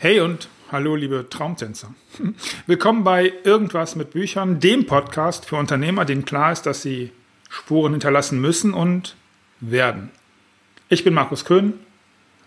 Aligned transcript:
Hey 0.00 0.20
und 0.20 0.48
hallo, 0.70 0.94
liebe 0.94 1.26
Traumtänzer. 1.28 1.92
Willkommen 2.68 3.02
bei 3.02 3.32
Irgendwas 3.42 3.96
mit 3.96 4.12
Büchern, 4.12 4.60
dem 4.60 4.86
Podcast 4.86 5.44
für 5.44 5.56
Unternehmer, 5.56 6.04
denen 6.04 6.24
klar 6.24 6.52
ist, 6.52 6.66
dass 6.66 6.82
sie 6.82 7.10
Spuren 7.48 7.94
hinterlassen 7.94 8.40
müssen 8.40 8.74
und 8.74 9.16
werden. 9.58 10.10
Ich 10.88 11.02
bin 11.02 11.14
Markus 11.14 11.44
Köhn, 11.44 11.72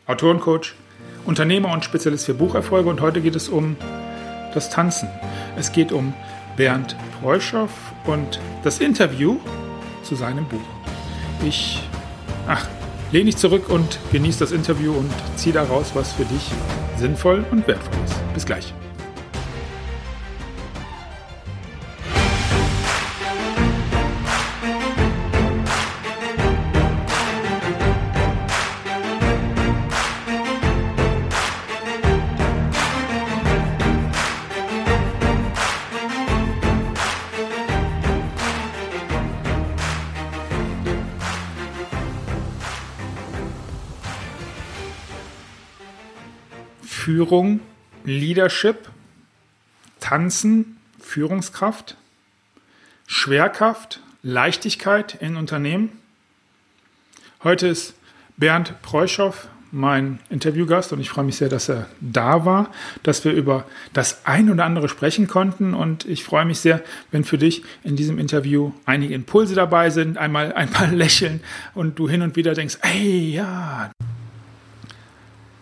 Autorencoach, 0.08 0.76
Unternehmer 1.26 1.74
und 1.74 1.84
Spezialist 1.84 2.26
für 2.26 2.36
Bucherfolge 2.36 2.90
und 2.90 3.02
heute 3.02 3.20
geht 3.20 3.36
es 3.36 3.50
um 3.50 3.76
das 4.54 4.70
Tanzen. 4.70 5.10
Es 5.58 5.74
geht 5.74 5.92
um 5.92 6.14
Bernd 6.56 6.96
Preuschow 7.20 7.70
und 8.06 8.40
das 8.64 8.80
Interview 8.80 9.42
zu 10.04 10.16
seinem 10.16 10.46
Buch. 10.46 10.70
Ich, 11.46 11.84
ach, 12.48 12.66
lehne 13.12 13.26
dich 13.26 13.36
zurück 13.36 13.68
und 13.68 14.00
genieße 14.14 14.40
das 14.40 14.54
Interview 14.54 14.94
und 14.94 15.12
zieh 15.36 15.52
daraus, 15.52 15.92
was 15.96 16.14
für 16.14 16.24
dich 16.24 16.50
sinnvoll 17.02 17.44
und 17.52 17.68
wertvoll 17.68 18.04
ist. 18.06 18.34
Bis 18.34 18.46
gleich. 18.46 18.74
Führung, 47.12 47.60
Leadership, 48.06 48.88
Tanzen, 50.00 50.78
Führungskraft, 50.98 51.98
Schwerkraft, 53.06 54.00
Leichtigkeit 54.24 55.16
in 55.16 55.36
Unternehmen. 55.36 55.90
Heute 57.44 57.68
ist 57.68 57.96
Bernd 58.38 58.82
Preuschow 58.82 59.50
mein 59.72 60.20
Interviewgast 60.30 60.94
und 60.94 61.02
ich 61.02 61.10
freue 61.10 61.26
mich 61.26 61.36
sehr, 61.36 61.50
dass 61.50 61.68
er 61.68 61.88
da 62.00 62.46
war, 62.46 62.72
dass 63.04 63.26
wir 63.26 63.34
über 63.34 63.66
das 63.92 64.26
ein 64.26 64.50
oder 64.50 64.64
andere 64.64 64.88
sprechen 64.88 65.28
konnten. 65.28 65.74
Und 65.74 66.06
ich 66.06 66.24
freue 66.24 66.46
mich 66.46 66.60
sehr, 66.60 66.82
wenn 67.12 67.26
für 67.26 67.38
dich 67.38 67.64
in 67.84 67.98
diesem 67.98 68.20
Interview 68.20 68.72
einige 68.86 69.14
Impulse 69.16 69.54
dabei 69.54 69.90
sind, 69.90 70.18
einmal 70.18 70.54
ein 70.56 70.70
paar 70.70 70.88
Lächeln 70.88 71.42
und 71.76 72.00
du 72.00 72.08
hin 72.08 72.22
und 72.22 72.38
wieder 72.38 72.54
denkst, 72.54 72.78
ey, 72.84 73.34
ja, 73.34 73.92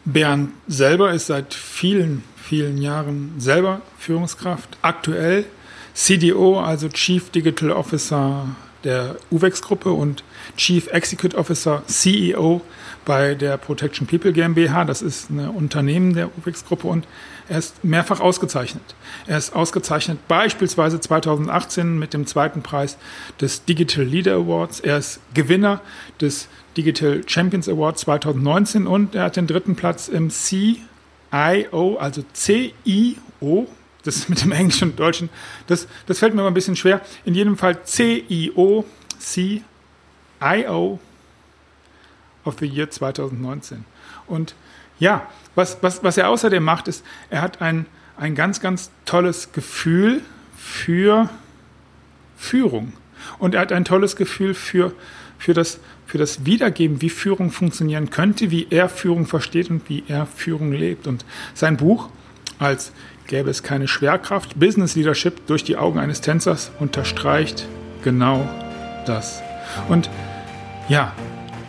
Bernd 0.06 0.52
selber 0.68 1.12
ist 1.12 1.28
seit 1.28 1.54
vielen, 1.54 2.24
vielen 2.36 2.82
Jahren 2.82 3.34
selber 3.38 3.82
Führungskraft. 3.98 4.78
Aktuell 4.82 5.46
CDO, 5.94 6.60
also 6.60 6.90
Chief 6.90 7.30
Digital 7.30 7.72
Officer 7.72 8.48
der 8.84 9.16
UVEX-Gruppe 9.32 9.92
und 9.92 10.24
Chief 10.58 10.88
Executive 10.88 11.38
Officer, 11.38 11.84
CEO 11.88 12.62
bei 13.06 13.36
der 13.36 13.58
Protection 13.58 14.08
People 14.08 14.34
GmbH. 14.34 14.86
Das 14.86 15.02
ist 15.02 15.30
ein 15.30 15.50
Unternehmen 15.50 16.14
der 16.14 16.30
UVEX-Gruppe 16.38 16.88
und 16.88 17.08
er 17.50 17.58
ist 17.58 17.84
mehrfach 17.84 18.20
ausgezeichnet. 18.20 18.84
Er 19.26 19.38
ist 19.38 19.56
ausgezeichnet 19.56 20.20
beispielsweise 20.28 21.00
2018 21.00 21.98
mit 21.98 22.14
dem 22.14 22.28
zweiten 22.28 22.62
Preis 22.62 22.98
des 23.42 23.66
Digital 23.66 24.06
Leader 24.06 24.36
Awards. 24.36 24.80
Er 24.80 24.98
ist 24.98 25.20
Gewinner 25.34 25.82
des 26.22 26.48
Digital 26.78 27.22
Champions 27.26 27.68
Award 27.68 27.98
2019 27.98 28.86
und 28.86 29.16
er 29.16 29.24
hat 29.24 29.36
den 29.36 29.48
dritten 29.48 29.76
Platz 29.76 30.08
im 30.08 30.30
CIO, 30.30 31.98
also 31.98 32.24
CIO, 32.34 33.68
das 34.04 34.30
mit 34.30 34.42
dem 34.44 34.52
Englischen 34.52 34.92
und 34.92 35.00
Deutschen, 35.00 35.30
das, 35.68 35.88
das 36.06 36.20
fällt 36.20 36.34
mir 36.34 36.42
immer 36.42 36.50
ein 36.50 36.54
bisschen 36.54 36.76
schwer. 36.76 37.02
In 37.26 37.36
jedem 37.36 37.58
Fall 37.58 37.84
CIO, 37.84 38.86
CIO 39.20 41.00
of 42.46 42.56
the 42.60 42.66
Year 42.66 42.90
2019. 42.90 43.86
Und 44.28 44.56
ja, 45.00 45.30
was, 45.56 45.78
was, 45.82 46.04
was 46.04 46.18
er 46.18 46.30
außerdem 46.30 46.64
macht, 46.64 46.88
ist, 46.88 47.06
er 47.30 47.42
hat 47.42 47.62
ein, 47.62 47.86
ein 48.18 48.36
ganz, 48.36 48.60
ganz 48.62 48.92
tolles 49.06 49.52
Gefühl 49.52 50.22
für 50.58 51.30
Führung. 52.38 52.94
Und 53.38 53.56
er 53.56 53.62
hat 53.62 53.72
ein 53.72 53.86
tolles 53.86 54.16
Gefühl 54.16 54.54
für, 54.54 54.94
für 55.38 55.54
das 55.54 55.80
für 56.10 56.18
das 56.18 56.44
Wiedergeben, 56.44 57.04
wie 57.04 57.12
Führung 57.12 57.52
funktionieren 57.52 58.10
könnte, 58.10 58.50
wie 58.50 58.66
er 58.72 58.90
Führung 58.90 59.28
versteht 59.28 59.70
und 59.70 59.88
wie 59.90 60.04
er 60.08 60.26
Führung 60.26 60.72
lebt. 60.72 61.06
Und 61.06 61.24
sein 61.54 61.78
Buch 61.78 62.10
als 62.58 62.92
gäbe 63.30 63.52
es 63.52 63.62
keine 63.62 63.88
Schwerkraft, 63.88 64.60
Business 64.60 64.96
Leadership 64.96 65.46
durch 65.46 65.64
die 65.64 65.78
Augen 65.78 66.00
eines 66.00 66.20
Tänzers 66.20 66.72
unterstreicht 66.80 67.68
genau 68.04 68.50
das. 69.06 69.44
Und 69.88 70.10
ja, 70.90 71.14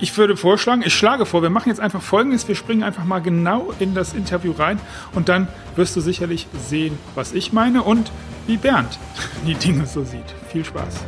ich 0.00 0.16
würde 0.16 0.38
vorschlagen, 0.38 0.82
ich 0.82 0.94
schlage 0.94 1.26
vor, 1.26 1.42
wir 1.42 1.50
machen 1.50 1.68
jetzt 1.68 1.78
einfach 1.78 2.00
Folgendes, 2.00 2.48
wir 2.48 2.54
springen 2.54 2.82
einfach 2.82 3.04
mal 3.04 3.20
genau 3.20 3.74
in 3.78 3.94
das 3.94 4.14
Interview 4.14 4.52
rein 4.52 4.80
und 5.12 5.28
dann 5.28 5.48
wirst 5.76 5.94
du 5.94 6.00
sicherlich 6.00 6.46
sehen, 6.66 6.98
was 7.14 7.34
ich 7.34 7.52
meine 7.52 7.82
und 7.82 8.10
wie 8.46 8.56
Bernd 8.56 8.98
die 9.46 9.54
Dinge 9.54 9.84
so 9.84 10.02
sieht. 10.02 10.34
Viel 10.50 10.64
Spaß. 10.64 11.04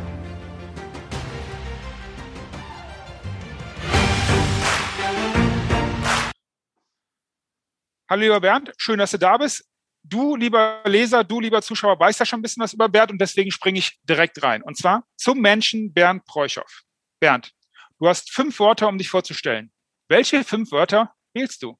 Hallo 8.07 8.21
lieber 8.21 8.39
Bernd, 8.39 8.71
schön, 8.77 8.99
dass 8.99 9.09
du 9.09 9.17
da 9.17 9.37
bist. 9.37 9.65
Du, 10.03 10.35
lieber 10.35 10.81
Leser, 10.85 11.23
du, 11.23 11.39
lieber 11.39 11.61
Zuschauer, 11.61 11.99
weißt 11.99 12.19
ja 12.19 12.25
schon 12.25 12.39
ein 12.39 12.41
bisschen 12.41 12.61
was 12.61 12.73
über 12.73 12.89
Bernd 12.89 13.11
und 13.11 13.19
deswegen 13.19 13.51
springe 13.51 13.79
ich 13.79 13.99
direkt 14.03 14.43
rein. 14.43 14.61
Und 14.61 14.77
zwar 14.77 15.07
zum 15.15 15.39
Menschen 15.39 15.93
Bernd 15.93 16.25
Preuchow. 16.25 16.83
Bernd, 17.19 17.53
du 17.99 18.07
hast 18.07 18.31
fünf 18.31 18.59
Wörter, 18.59 18.89
um 18.89 18.97
dich 18.97 19.09
vorzustellen. 19.09 19.71
Welche 20.09 20.43
fünf 20.43 20.71
Wörter 20.71 21.15
wählst 21.33 21.63
du? 21.63 21.77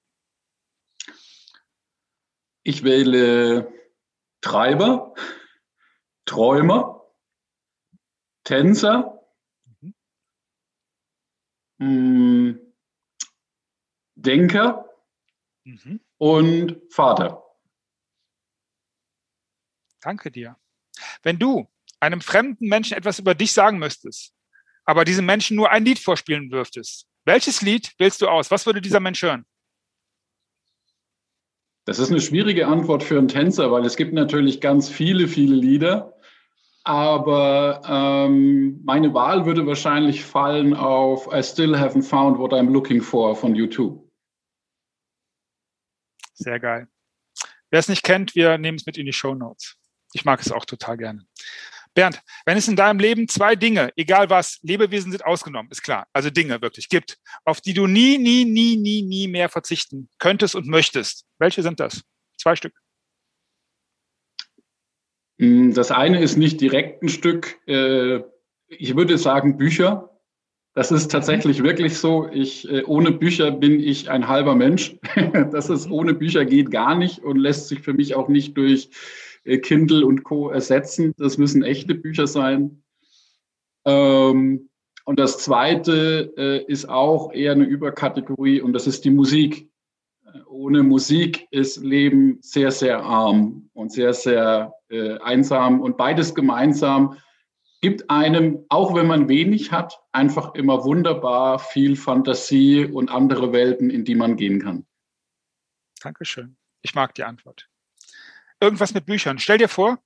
Ich 2.63 2.83
wähle 2.83 3.71
Treiber, 4.39 5.13
Träumer, 6.25 7.05
Tänzer, 8.45 9.19
mhm. 11.77 12.59
Denker 14.15 14.89
mhm 15.65 15.99
und 16.23 16.81
Vater. 16.89 17.42
Danke 20.03 20.31
dir. 20.31 20.57
Wenn 21.21 21.39
du 21.39 21.67
einem 21.99 22.21
fremden 22.21 22.67
Menschen 22.67 22.97
etwas 22.97 23.19
über 23.19 23.33
dich 23.33 23.53
sagen 23.53 23.79
müsstest, 23.79 24.33
aber 24.85 25.05
diesem 25.05 25.25
Menschen 25.25 25.55
nur 25.55 25.71
ein 25.71 25.85
Lied 25.85 25.99
vorspielen 25.99 26.49
dürftest, 26.49 27.07
welches 27.25 27.61
Lied 27.61 27.93
wählst 27.97 28.21
du 28.21 28.27
aus? 28.27 28.51
Was 28.51 28.65
würde 28.65 28.81
dieser 28.81 28.99
Mensch 28.99 29.21
hören? 29.21 29.45
Das 31.85 31.99
ist 31.99 32.11
eine 32.11 32.21
schwierige 32.21 32.67
Antwort 32.67 33.03
für 33.03 33.17
einen 33.17 33.27
Tänzer, 33.27 33.71
weil 33.71 33.85
es 33.85 33.95
gibt 33.95 34.13
natürlich 34.13 34.61
ganz 34.61 34.89
viele, 34.89 35.27
viele 35.27 35.55
Lieder. 35.55 36.17
Aber 36.85 37.81
ähm, 37.87 38.81
meine 38.83 39.13
Wahl 39.13 39.45
würde 39.45 39.65
wahrscheinlich 39.65 40.23
fallen 40.23 40.73
auf 40.73 41.27
I 41.33 41.41
Still 41.41 41.75
Haven't 41.75 42.03
Found 42.03 42.37
What 42.39 42.51
I'm 42.51 42.69
Looking 42.69 43.01
For 43.01 43.35
von 43.35 43.55
YouTube. 43.55 44.05
Sehr 46.33 46.59
geil. 46.59 46.87
Wer 47.69 47.79
es 47.79 47.87
nicht 47.87 48.03
kennt, 48.03 48.35
wir 48.35 48.57
nehmen 48.57 48.77
es 48.77 48.85
mit 48.85 48.97
in 48.97 49.05
die 49.05 49.13
Show 49.13 49.33
Notes. 49.33 49.77
Ich 50.13 50.25
mag 50.25 50.39
es 50.39 50.51
auch 50.51 50.65
total 50.65 50.97
gerne. 50.97 51.25
Bernd, 51.93 52.21
wenn 52.45 52.57
es 52.57 52.67
in 52.67 52.75
deinem 52.75 52.99
Leben 52.99 53.27
zwei 53.27 53.55
Dinge, 53.55 53.91
egal 53.95 54.29
was, 54.29 54.59
Lebewesen 54.63 55.11
sind 55.11 55.25
ausgenommen, 55.25 55.69
ist 55.71 55.83
klar, 55.83 56.07
also 56.11 56.29
Dinge 56.29 56.61
wirklich 56.61 56.89
gibt, 56.89 57.19
auf 57.45 57.61
die 57.61 57.73
du 57.73 57.85
nie, 57.85 58.17
nie, 58.17 58.45
nie, 58.45 58.77
nie, 58.77 59.03
nie 59.03 59.27
mehr 59.27 59.49
verzichten 59.49 60.09
könntest 60.17 60.55
und 60.55 60.67
möchtest, 60.67 61.25
welche 61.37 61.61
sind 61.61 61.79
das? 61.79 62.03
Zwei 62.37 62.55
Stück. 62.55 62.73
Hm, 65.39 65.73
das 65.73 65.91
eine 65.91 66.19
ist 66.21 66.35
nicht 66.35 66.59
direkt 66.61 67.03
ein 67.03 67.09
Stück, 67.09 67.59
äh, 67.67 68.21
ich 68.67 68.95
würde 68.95 69.17
sagen 69.17 69.57
Bücher. 69.57 70.09
Das 70.75 70.91
ist 70.91 71.11
tatsächlich 71.11 71.61
wirklich 71.61 71.97
so. 71.99 72.27
Ich, 72.31 72.67
äh, 72.67 72.83
ohne 72.85 73.11
Bücher 73.11 73.51
bin 73.51 73.79
ich 73.79 74.09
ein 74.09 74.27
halber 74.27 74.55
Mensch. 74.55 74.95
das 75.51 75.69
ist 75.69 75.89
ohne 75.91 76.15
Bücher 76.15 76.45
geht 76.45 76.71
gar 76.71 76.95
nicht 76.95 77.19
und 77.19 77.37
lässt 77.37 77.67
sich 77.67 77.81
für 77.81 77.93
mich 77.93 78.15
auch 78.15 78.27
nicht 78.27 78.57
durch 78.57 78.89
Kindle 79.43 80.05
und 80.05 80.23
Co. 80.23 80.49
ersetzen. 80.49 81.13
Das 81.17 81.37
müssen 81.37 81.63
echte 81.63 81.95
Bücher 81.95 82.27
sein. 82.27 82.83
Ähm, 83.85 84.69
und 85.05 85.19
das 85.19 85.39
zweite 85.39 86.33
äh, 86.37 86.63
ist 86.71 86.87
auch 86.87 87.33
eher 87.33 87.51
eine 87.51 87.65
Überkategorie 87.65 88.61
und 88.61 88.73
das 88.73 88.87
ist 88.87 89.03
die 89.03 89.11
Musik. 89.11 89.69
Ohne 90.47 90.81
Musik 90.81 91.47
ist 91.51 91.83
Leben 91.83 92.37
sehr, 92.41 92.71
sehr 92.71 93.03
arm 93.03 93.69
und 93.73 93.91
sehr, 93.91 94.13
sehr 94.13 94.73
äh, 94.89 95.17
einsam 95.19 95.81
und 95.81 95.97
beides 95.97 96.33
gemeinsam 96.33 97.17
gibt 97.81 98.09
einem, 98.09 98.65
auch 98.69 98.95
wenn 98.95 99.07
man 99.07 99.27
wenig 99.27 99.73
hat, 99.73 99.99
einfach 100.13 100.55
immer 100.55 100.85
wunderbar 100.85 101.59
viel 101.59 101.97
Fantasie 101.97 102.85
und 102.85 103.11
andere 103.11 103.51
Welten, 103.51 103.89
in 103.89 104.05
die 104.05 104.15
man 104.15 104.37
gehen 104.37 104.61
kann. 104.61 104.85
Dankeschön. 106.01 106.55
Ich 106.81 106.95
mag 106.95 107.13
die 107.13 107.25
Antwort. 107.25 107.69
Irgendwas 108.63 108.93
mit 108.93 109.05
Büchern. 109.05 109.39
Stell 109.39 109.57
dir 109.57 109.67
vor, 109.67 110.01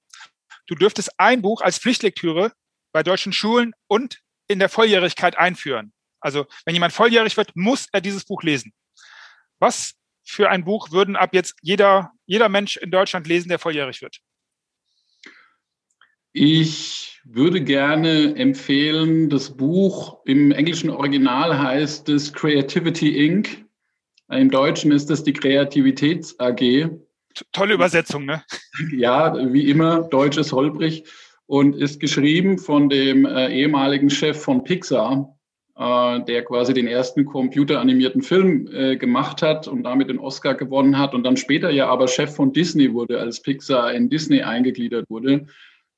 du 0.66 0.74
dürftest 0.74 1.12
ein 1.20 1.44
Buch 1.44 1.62
als 1.62 1.78
Pflichtlektüre 1.78 2.54
bei 2.92 3.04
deutschen 3.04 3.32
Schulen 3.32 3.74
und 3.86 4.20
in 4.48 4.58
der 4.58 4.68
Volljährigkeit 4.68 5.38
einführen. 5.38 5.94
Also 6.22 6.48
wenn 6.66 6.74
jemand 6.74 6.92
volljährig 6.92 7.38
wird, 7.38 7.56
muss 7.56 7.86
er 7.92 8.02
dieses 8.02 8.26
Buch 8.26 8.42
lesen. 8.42 8.74
Was 9.60 9.94
für 10.24 10.50
ein 10.50 10.66
Buch 10.66 10.90
würden 10.90 11.16
ab 11.16 11.36
jetzt 11.36 11.54
jeder, 11.62 12.12
jeder 12.26 12.50
Mensch 12.50 12.78
in 12.78 12.90
Deutschland 12.90 13.28
lesen, 13.28 13.50
der 13.50 13.60
volljährig 13.60 14.02
wird? 14.02 14.18
Ich 16.34 17.22
würde 17.26 17.64
gerne 17.64 18.36
empfehlen, 18.38 19.30
das 19.30 19.56
Buch 19.56 20.26
im 20.26 20.52
englischen 20.52 20.90
Original 20.90 21.60
heißt 21.60 22.10
es 22.10 22.34
Creativity 22.34 23.24
Inc. 23.24 23.64
Im 24.30 24.50
Deutschen 24.50 24.92
ist 24.92 25.12
es 25.12 25.24
die 25.24 25.34
Kreativitäts 25.34 26.40
AG. 26.40 26.90
Tolle 27.52 27.74
Übersetzung, 27.74 28.26
ne? 28.26 28.44
Ja, 28.92 29.36
wie 29.54 29.70
immer, 29.70 30.04
Deutsch 30.04 30.38
ist 30.38 30.52
holprig 30.52 31.06
und 31.46 31.76
ist 31.76 32.00
geschrieben 32.00 32.58
von 32.58 32.90
dem 32.90 33.26
äh, 33.26 33.50
ehemaligen 33.50 34.10
Chef 34.10 34.42
von 34.42 34.64
Pixar, 34.64 35.38
äh, 35.78 36.20
der 36.26 36.44
quasi 36.44 36.74
den 36.74 36.88
ersten 36.88 37.26
computeranimierten 37.26 38.22
Film 38.22 38.68
äh, 38.72 38.98
gemacht 38.98 39.42
hat 39.42 39.68
und 39.68 39.84
damit 39.84 40.10
den 40.10 40.20
Oscar 40.20 40.56
gewonnen 40.56 40.98
hat 40.98 41.14
und 41.14 41.24
dann 41.24 41.38
später 41.38 41.70
ja 41.70 41.88
aber 41.88 42.08
Chef 42.08 42.36
von 42.36 42.54
Disney 42.54 42.94
wurde, 42.94 43.20
als 43.20 43.42
Pixar 43.42 43.94
in 43.94 44.10
Disney 44.10 44.42
eingegliedert 44.42 45.10
wurde. 45.10 45.48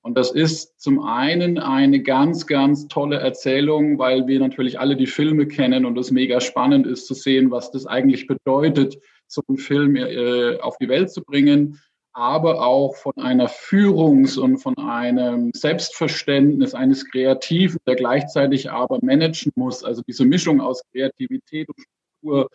Und 0.01 0.17
das 0.17 0.31
ist 0.31 0.79
zum 0.79 1.03
einen 1.03 1.57
eine 1.57 2.01
ganz, 2.01 2.47
ganz 2.47 2.87
tolle 2.87 3.17
Erzählung, 3.17 3.99
weil 3.99 4.27
wir 4.27 4.39
natürlich 4.39 4.79
alle 4.79 4.95
die 4.95 5.07
Filme 5.07 5.45
kennen 5.45 5.85
und 5.85 5.97
es 5.97 6.09
mega 6.09 6.39
spannend 6.39 6.87
ist 6.87 7.05
zu 7.05 7.13
sehen, 7.13 7.51
was 7.51 7.71
das 7.71 7.85
eigentlich 7.85 8.25
bedeutet, 8.25 8.97
so 9.31 9.41
einen 9.47 9.57
Film 9.57 9.95
äh, 9.95 10.57
auf 10.59 10.77
die 10.77 10.89
Welt 10.89 11.11
zu 11.11 11.23
bringen 11.23 11.79
aber 12.19 12.65
auch 12.65 12.95
von 12.95 13.13
einer 13.17 13.47
Führungs- 13.47 14.37
und 14.37 14.57
von 14.57 14.77
einem 14.77 15.51
Selbstverständnis 15.53 16.73
eines 16.73 17.09
Kreativen, 17.09 17.79
der 17.87 17.95
gleichzeitig 17.95 18.71
aber 18.71 18.99
managen 19.01 19.51
muss. 19.55 19.83
Also 19.83 20.01
diese 20.05 20.25
Mischung 20.25 20.59
aus 20.59 20.81
Kreativität 20.91 21.69
und 21.69 21.77
Struktur, 21.79 22.49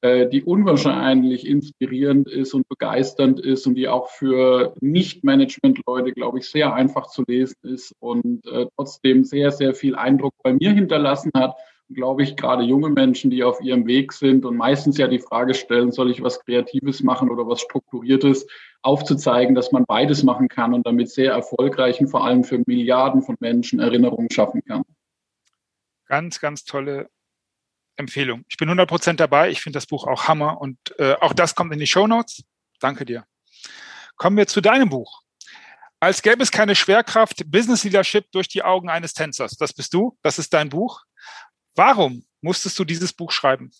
äh, 0.00 0.28
die 0.28 0.42
unwahrscheinlich 0.42 1.46
inspirierend 1.46 2.30
ist 2.30 2.54
und 2.54 2.68
begeisternd 2.68 3.40
ist 3.40 3.66
und 3.66 3.74
die 3.74 3.88
auch 3.88 4.08
für 4.08 4.74
Nicht-Management-Leute, 4.80 6.12
glaube 6.12 6.38
ich, 6.38 6.48
sehr 6.48 6.72
einfach 6.72 7.08
zu 7.08 7.24
lesen 7.26 7.56
ist 7.62 7.94
und 7.98 8.46
äh, 8.46 8.66
trotzdem 8.76 9.24
sehr, 9.24 9.50
sehr 9.50 9.74
viel 9.74 9.94
Eindruck 9.94 10.34
bei 10.42 10.54
mir 10.54 10.72
hinterlassen 10.72 11.32
hat 11.34 11.54
glaube 11.92 12.22
ich, 12.22 12.36
gerade 12.36 12.62
junge 12.62 12.90
Menschen, 12.90 13.30
die 13.30 13.44
auf 13.44 13.60
ihrem 13.60 13.86
Weg 13.86 14.12
sind 14.12 14.44
und 14.44 14.56
meistens 14.56 14.98
ja 14.98 15.08
die 15.08 15.18
Frage 15.18 15.54
stellen, 15.54 15.92
soll 15.92 16.10
ich 16.10 16.22
was 16.22 16.40
Kreatives 16.44 17.02
machen 17.02 17.30
oder 17.30 17.46
was 17.46 17.60
Strukturiertes, 17.60 18.46
aufzuzeigen, 18.82 19.54
dass 19.54 19.72
man 19.72 19.84
beides 19.84 20.22
machen 20.22 20.48
kann 20.48 20.74
und 20.74 20.86
damit 20.86 21.10
sehr 21.10 21.32
erfolgreichen, 21.32 22.08
vor 22.08 22.24
allem 22.24 22.44
für 22.44 22.62
Milliarden 22.66 23.22
von 23.22 23.36
Menschen 23.40 23.80
Erinnerungen 23.80 24.30
schaffen 24.30 24.62
kann. 24.64 24.82
Ganz, 26.06 26.40
ganz 26.40 26.64
tolle 26.64 27.08
Empfehlung. 27.96 28.44
Ich 28.48 28.56
bin 28.56 28.68
100 28.68 28.88
Prozent 28.88 29.20
dabei. 29.20 29.50
Ich 29.50 29.60
finde 29.60 29.76
das 29.76 29.86
Buch 29.86 30.06
auch 30.06 30.28
Hammer 30.28 30.60
und 30.60 30.78
äh, 30.98 31.14
auch 31.20 31.32
das 31.32 31.54
kommt 31.54 31.72
in 31.72 31.78
die 31.78 31.86
Show 31.86 32.06
Notes. 32.06 32.42
Danke 32.80 33.04
dir. 33.04 33.24
Kommen 34.16 34.36
wir 34.36 34.46
zu 34.46 34.60
deinem 34.60 34.88
Buch. 34.88 35.22
Als 36.00 36.20
gäbe 36.20 36.42
es 36.42 36.50
keine 36.50 36.74
Schwerkraft, 36.74 37.48
Business 37.48 37.84
Leadership 37.84 38.30
durch 38.32 38.48
die 38.48 38.64
Augen 38.64 38.88
eines 38.88 39.14
Tänzers. 39.14 39.56
Das 39.56 39.72
bist 39.72 39.94
du, 39.94 40.18
das 40.22 40.40
ist 40.40 40.52
dein 40.52 40.68
Buch. 40.68 41.04
Warum 41.74 42.24
musstest 42.40 42.78
du 42.78 42.84
dieses 42.84 43.12
Buch 43.12 43.32
schreiben? 43.32 43.70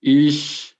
Ich 0.00 0.76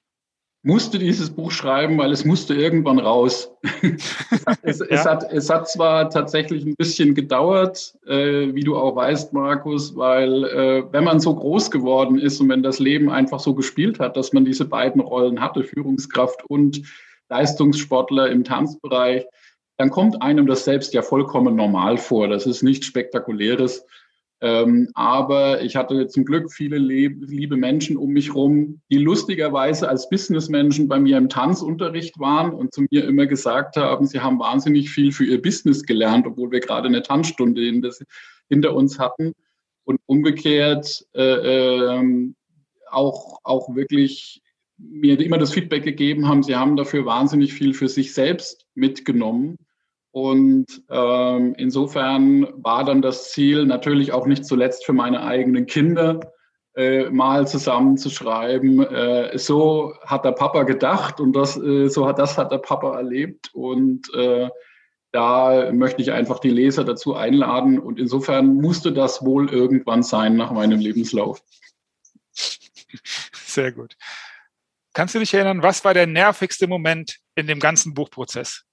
musste 0.63 0.99
dieses 0.99 1.31
Buch 1.31 1.51
schreiben, 1.51 1.99
weil 1.99 2.13
es 2.13 2.25
musste 2.25 2.55
irgendwann 2.55 2.99
raus. 2.99 3.51
es, 4.63 4.81
ja. 4.81 4.87
es, 4.91 5.05
hat, 5.07 5.33
es 5.33 5.51
hat 5.51 5.69
zwar 5.69 6.11
tatsächlich 6.11 6.65
ein 6.65 6.75
bisschen 6.77 7.15
gedauert, 7.15 7.97
äh, 8.07 8.55
wie 8.55 8.63
du 8.63 8.77
auch 8.77 8.95
weißt, 8.95 9.33
Markus, 9.33 9.97
weil 9.97 10.45
äh, 10.45 10.93
wenn 10.93 11.05
man 11.05 11.21
so 11.21 11.35
groß 11.35 11.71
geworden 11.71 12.19
ist 12.19 12.41
und 12.41 12.49
wenn 12.49 12.63
das 12.63 12.79
Leben 12.79 13.11
einfach 13.11 13.41
so 13.41 13.55
gespielt 13.55 13.99
hat, 13.99 14.17
dass 14.17 14.33
man 14.33 14.45
diese 14.45 14.65
beiden 14.65 15.01
Rollen 15.01 15.41
hatte, 15.41 15.65
Führungskraft 15.65 16.45
und 16.49 16.83
Leistungssportler 17.29 18.31
im 18.31 18.45
Tanzbereich, 18.45 19.25
dann 19.79 19.91
kommt 19.91 20.21
einem 20.23 20.47
das 20.47 20.65
selbst 20.65 20.93
ja 20.93 21.03
vollkommen 21.03 21.55
normal 21.55 21.99
vor. 21.99 22.27
Das 22.29 22.47
ist 22.47 22.63
nichts 22.63 22.87
Spektakuläres. 22.87 23.87
Ähm, 24.41 24.89
aber 24.95 25.63
ich 25.63 25.75
hatte 25.75 26.07
zum 26.07 26.25
Glück 26.25 26.53
viele 26.53 26.79
liebe 26.79 27.57
Menschen 27.57 27.97
um 27.97 28.11
mich 28.11 28.35
rum, 28.35 28.81
die 28.91 28.99
lustigerweise 28.99 29.89
als 29.89 30.09
Businessmenschen 30.09 30.87
bei 30.87 31.01
mir 31.01 31.19
im 31.19 31.29
Tanzunterricht 31.29 32.21
waren 32.21 32.53
und 32.53 32.73
zu 32.73 32.83
mir 32.91 33.05
immer 33.05 33.27
gesagt 33.27 33.77
haben, 33.77 34.07
sie 34.07 34.21
haben 34.21 34.39
wahnsinnig 34.39 34.91
viel 34.91 35.11
für 35.11 35.25
ihr 35.25 35.43
Business 35.43 35.83
gelernt, 35.83 36.27
obwohl 36.27 36.53
wir 36.53 36.61
gerade 36.61 36.87
eine 36.87 37.03
Tanzstunde 37.03 37.61
hinter 38.49 38.75
uns 38.75 38.99
hatten. 38.99 39.33
Und 39.85 40.01
umgekehrt 40.07 41.07
äh, 41.15 41.23
äh, 41.23 42.33
auch, 42.91 43.39
auch 43.43 43.75
wirklich 43.75 44.43
mir 44.77 45.19
immer 45.19 45.39
das 45.39 45.53
Feedback 45.53 45.83
gegeben 45.83 46.29
haben, 46.29 46.43
sie 46.43 46.55
haben 46.55 46.77
dafür 46.77 47.05
wahnsinnig 47.07 47.55
viel 47.55 47.75
für 47.75 47.89
sich 47.89 48.15
selbst 48.15 48.67
mitgenommen 48.75 49.57
und 50.19 50.67
ähm, 50.91 51.55
insofern 51.59 52.49
war 52.57 52.85
dann 52.85 53.03
das 53.03 53.31
Ziel 53.31 53.67
natürlich 53.67 54.11
auch 54.11 54.27
nicht 54.27 54.45
zuletzt 54.45 54.85
für 54.85 54.93
meine 54.93 55.23
eigenen 55.23 55.67
Kinder, 55.67 56.19
äh, 56.75 57.09
mal 57.09 57.47
zusammenzuschreiben. 57.47 58.81
Äh, 58.81 59.39
so 59.39 59.95
hat 60.05 60.25
der 60.25 60.33
Papa 60.33 60.65
gedacht 60.65 61.21
und 61.21 61.35
das, 61.35 61.57
äh, 61.57 61.87
so 61.87 62.09
hat 62.09 62.19
das 62.19 62.37
hat 62.37 62.51
der 62.51 62.59
Papa 62.59 62.97
erlebt. 62.97 63.51
Und 63.53 64.13
äh, 64.13 64.49
da 65.13 65.71
möchte 65.73 66.03
ich 66.03 66.11
einfach 66.11 66.41
die 66.41 66.51
Leser 66.51 66.83
dazu 66.83 67.15
einladen. 67.15 67.79
Und 67.79 68.01
insofern 68.01 68.57
musste 68.57 68.93
das 68.93 69.25
wohl 69.25 69.49
irgendwann 69.51 70.03
sein 70.03 70.35
nach 70.35 70.51
meinem 70.51 70.81
Lebenslauf. 70.81 71.45
Sehr 73.33 73.71
gut. 73.71 73.97
Kannst 74.95 75.15
du 75.15 75.21
dich 75.21 75.33
erinnern, 75.33 75.63
was 75.63 75.85
war 75.85 75.95
der 75.95 76.09
nervigste 76.09 76.67
Moment 76.67 77.19
in 77.37 77.47
dem 77.47 77.61
ganzen 77.61 77.95
Buchprozess? 77.95 78.68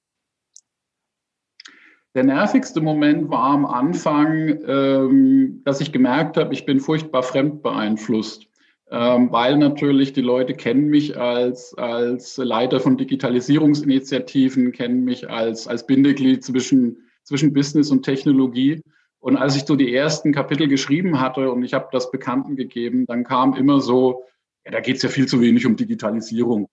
Der 2.16 2.24
nervigste 2.24 2.80
Moment 2.80 3.30
war 3.30 3.44
am 3.44 3.66
Anfang, 3.66 4.58
ähm, 4.66 5.62
dass 5.66 5.82
ich 5.82 5.92
gemerkt 5.92 6.38
habe, 6.38 6.54
ich 6.54 6.66
bin 6.66 6.80
furchtbar 6.80 7.24
fremdbeeinflusst, 7.24 8.48
ähm, 8.90 9.34
weil 9.34 9.58
natürlich 9.58 10.14
die 10.14 10.22
Leute 10.22 10.54
kennen 10.54 10.88
mich 10.88 11.20
als, 11.20 11.78
als 11.78 12.38
Leiter 12.38 12.80
von 12.80 12.96
Digitalisierungsinitiativen, 12.96 14.72
kennen 14.72 15.04
mich 15.04 15.30
als, 15.30 15.68
als 15.68 15.86
Bindeglied 15.86 16.42
zwischen, 16.42 17.00
zwischen 17.24 17.52
Business 17.52 17.92
und 17.92 18.04
Technologie. 18.04 18.82
Und 19.20 19.36
als 19.36 19.58
ich 19.58 19.66
so 19.66 19.76
die 19.76 19.94
ersten 19.94 20.32
Kapitel 20.32 20.70
geschrieben 20.70 21.20
hatte 21.20 21.52
und 21.52 21.64
ich 21.64 21.74
habe 21.74 21.90
das 21.92 22.12
Bekannten 22.12 22.56
gegeben, 22.56 23.06
dann 23.08 23.26
kam 23.26 23.56
immer 23.56 23.82
so, 23.82 24.24
ja, 24.64 24.72
da 24.72 24.80
geht 24.80 24.96
es 24.96 25.04
ja 25.04 25.10
viel 25.10 25.26
zu 25.26 25.42
wenig 25.42 25.66
um 25.66 25.76
Digitalisierung. 25.76 26.70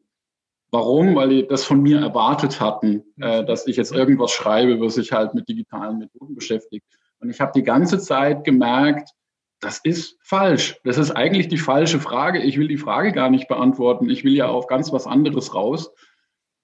Warum? 0.72 1.14
Weil 1.14 1.28
die 1.28 1.46
das 1.46 1.64
von 1.64 1.82
mir 1.82 2.00
erwartet 2.00 2.58
hatten, 2.58 3.04
äh, 3.20 3.42
mhm. 3.42 3.46
dass 3.46 3.66
ich 3.66 3.76
jetzt 3.76 3.92
irgendwas 3.92 4.32
schreibe, 4.32 4.80
was 4.80 4.94
sich 4.94 5.12
halt 5.12 5.34
mit 5.34 5.48
digitalen 5.48 5.98
Methoden 5.98 6.34
beschäftigt. 6.34 6.86
Und 7.20 7.30
ich 7.30 7.40
habe 7.40 7.52
die 7.54 7.62
ganze 7.62 7.98
Zeit 7.98 8.42
gemerkt, 8.42 9.10
das 9.60 9.78
ist 9.84 10.18
falsch. 10.22 10.80
Das 10.82 10.98
ist 10.98 11.12
eigentlich 11.12 11.46
die 11.48 11.58
falsche 11.58 12.00
Frage. 12.00 12.42
Ich 12.42 12.58
will 12.58 12.68
die 12.68 12.78
Frage 12.78 13.12
gar 13.12 13.30
nicht 13.30 13.46
beantworten. 13.48 14.10
Ich 14.10 14.24
will 14.24 14.34
ja 14.34 14.48
auf 14.48 14.66
ganz 14.66 14.92
was 14.92 15.06
anderes 15.06 15.54
raus. 15.54 15.92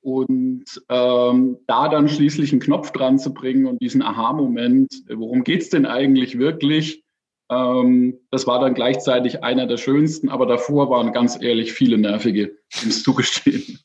Und 0.01 0.65
ähm, 0.89 1.59
da 1.67 1.89
dann 1.89 2.09
schließlich 2.09 2.51
einen 2.53 2.61
Knopf 2.61 2.93
dran 2.93 3.19
zu 3.19 3.35
bringen 3.35 3.67
und 3.67 3.83
diesen 3.83 4.01
Aha-Moment, 4.01 4.93
worum 5.11 5.45
geht's 5.45 5.69
denn 5.69 5.87
eigentlich 5.87 6.39
wirklich? 6.39 7.05
Ähm, 7.51 8.19
das 8.31 8.47
war 8.47 8.59
dann 8.59 8.75
gleichzeitig 8.75 9.45
einer 9.45 9.67
der 9.67 9.77
schönsten, 9.77 10.29
aber 10.29 10.47
davor 10.47 10.89
waren 10.91 11.13
ganz 11.13 11.41
ehrlich 11.41 11.73
viele 11.73 11.99
nervige, 11.99 12.57
es 12.71 13.03
zugestehen. 13.03 13.79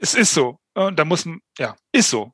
Es 0.00 0.14
ist 0.14 0.32
so. 0.32 0.58
Und 0.74 0.98
da 0.98 1.04
muss 1.04 1.26
man, 1.26 1.40
ja, 1.58 1.76
ist 1.92 2.10
so. 2.10 2.32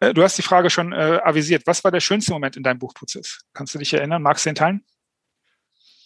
Äh, 0.00 0.12
du 0.12 0.22
hast 0.22 0.36
die 0.36 0.42
Frage 0.42 0.68
schon 0.70 0.92
äh, 0.92 1.18
avisiert. 1.24 1.62
Was 1.66 1.82
war 1.82 1.90
der 1.90 2.00
schönste 2.00 2.32
Moment 2.32 2.56
in 2.56 2.62
deinem 2.62 2.78
Buchprozess? 2.78 3.40
Kannst 3.54 3.74
du 3.74 3.78
dich 3.78 3.92
erinnern? 3.94 4.22
Magst 4.22 4.44
du 4.44 4.50
den 4.50 4.54
teilen? 4.54 4.84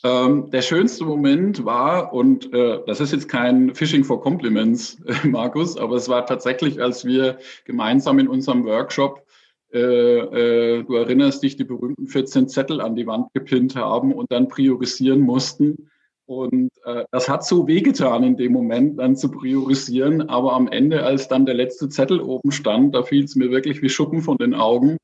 Ähm, 0.04 0.50
der 0.50 0.62
schönste 0.62 1.04
Moment 1.04 1.64
war, 1.64 2.12
und 2.12 2.52
äh, 2.52 2.80
das 2.86 3.00
ist 3.00 3.12
jetzt 3.12 3.28
kein 3.28 3.74
Fishing 3.74 4.04
for 4.04 4.20
Compliments, 4.20 5.00
äh, 5.06 5.26
Markus, 5.26 5.76
aber 5.76 5.96
es 5.96 6.08
war 6.08 6.26
tatsächlich, 6.26 6.80
als 6.80 7.04
wir 7.04 7.38
gemeinsam 7.64 8.18
in 8.18 8.28
unserem 8.28 8.64
Workshop, 8.66 9.26
äh, 9.72 9.78
äh, 9.80 10.82
du 10.84 10.94
erinnerst 10.94 11.42
dich, 11.42 11.56
die 11.56 11.64
berühmten 11.64 12.06
14 12.06 12.48
Zettel 12.48 12.80
an 12.80 12.94
die 12.94 13.06
Wand 13.06 13.32
gepinnt 13.32 13.74
haben 13.74 14.12
und 14.12 14.30
dann 14.30 14.46
priorisieren 14.46 15.20
mussten. 15.20 15.90
Und 16.26 16.70
äh, 16.84 17.04
das 17.10 17.28
hat 17.28 17.44
so 17.44 17.66
wehgetan 17.66 18.24
in 18.24 18.36
dem 18.36 18.52
Moment, 18.52 18.98
dann 18.98 19.16
zu 19.16 19.30
priorisieren. 19.30 20.28
Aber 20.28 20.54
am 20.54 20.68
Ende, 20.68 21.04
als 21.04 21.28
dann 21.28 21.44
der 21.46 21.54
letzte 21.54 21.88
Zettel 21.88 22.20
oben 22.20 22.50
stand, 22.50 22.94
da 22.94 23.02
fiel 23.02 23.24
es 23.24 23.36
mir 23.36 23.50
wirklich 23.50 23.82
wie 23.82 23.90
Schuppen 23.90 24.22
von 24.22 24.38
den 24.38 24.54
Augen. 24.54 24.96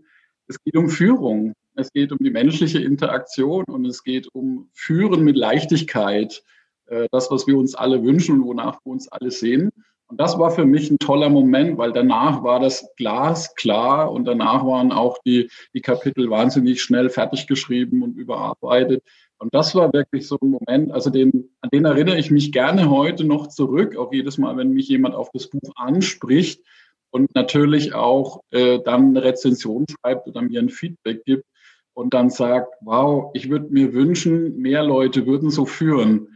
Es 0.47 0.57
geht 0.65 0.77
um 0.77 0.89
Führung. 0.89 1.53
Es 1.75 1.93
geht 1.93 2.13
um 2.13 2.19
die 2.19 2.31
menschliche 2.31 2.81
Interaktion 2.81 3.65
und 3.65 3.85
es 3.87 4.03
geht 4.03 4.29
um 4.33 4.71
Führen 4.73 5.23
mit 5.23 5.37
Leichtigkeit. 5.37 6.43
äh, 6.91 7.09
das, 7.13 7.31
was 7.31 7.47
wir 7.47 7.57
uns 7.57 7.75
alle 7.75 8.03
wünschen 8.03 8.41
und 8.41 8.47
wonach 8.47 8.79
wir 8.85 8.93
uns 8.93 9.09
alle 9.09 9.31
sehen. 9.31 9.71
Und 10.09 10.21
das 10.21 10.39
war 10.39 10.51
für 10.51 10.67
mich 10.67 10.91
ein 10.91 10.99
toller 10.99 11.29
Moment, 11.29 11.79
weil 11.79 11.93
danach 11.93 12.43
war 12.43 12.59
das 12.59 12.85
Glas 12.97 13.55
klar 13.55 14.11
und 14.11 14.25
danach 14.25 14.67
waren 14.67 14.91
auch 14.91 15.19
die, 15.25 15.49
die 15.73 15.81
Kapitel 15.83 16.29
wahnsinnig 16.31 16.83
schnell 16.83 17.11
fertig 17.11 17.47
geschrieben 17.47 18.03
und 18.03 18.17
überarbeitet. 18.17 19.05
Und 19.41 19.55
das 19.55 19.75
war 19.75 19.93
wirklich 19.93 20.29
so 20.29 20.39
ein 20.41 20.51
Moment, 20.51 20.93
also 20.93 21.11
den, 21.11 21.51
an 21.61 21.71
den 21.73 21.85
erinnere 21.87 22.19
ich 22.19 22.31
mich 22.31 22.53
gerne 22.53 22.91
heute 22.91 23.25
noch 23.25 23.49
zurück, 23.49 23.97
auch 23.97 24.13
jedes 24.13 24.39
Mal, 24.39 24.57
wenn 24.57 24.73
mich 24.73 24.89
jemand 24.89 25.15
auf 25.15 25.31
das 25.33 25.49
Buch 25.49 25.73
anspricht 25.77 26.63
und 27.11 27.35
natürlich 27.35 27.95
auch 27.95 28.43
äh, 28.51 28.79
dann 28.85 29.09
eine 29.09 29.25
Rezension 29.25 29.87
schreibt 29.89 30.29
oder 30.29 30.43
mir 30.43 30.61
ein 30.61 30.69
Feedback 30.69 31.25
gibt 31.25 31.45
und 31.95 32.15
dann 32.15 32.31
sagt, 32.31 32.75
wow, 32.83 33.31
ich 33.35 33.49
würde 33.49 33.73
mir 33.73 33.95
wünschen, 33.95 34.59
mehr 34.59 34.85
Leute 34.85 35.27
würden 35.27 35.51
so 35.51 35.65
führen 35.65 36.29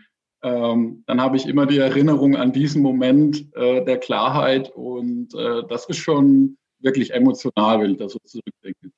ähm, 0.44 1.02
dann 1.06 1.22
habe 1.22 1.38
ich 1.38 1.46
immer 1.46 1.64
die 1.64 1.78
Erinnerung 1.78 2.36
an 2.36 2.52
diesen 2.52 2.82
Moment 2.82 3.46
äh, 3.56 3.82
der 3.82 3.98
Klarheit 3.98 4.70
und 4.70 5.34
äh, 5.34 5.62
das 5.68 5.86
ist 5.86 5.96
schon 5.96 6.58
wirklich 6.80 7.14
emotional, 7.14 7.80
wenn 7.80 7.92
ich 7.92 7.96
da 7.96 8.10
so 8.10 8.18
zurückdenke. 8.22 8.90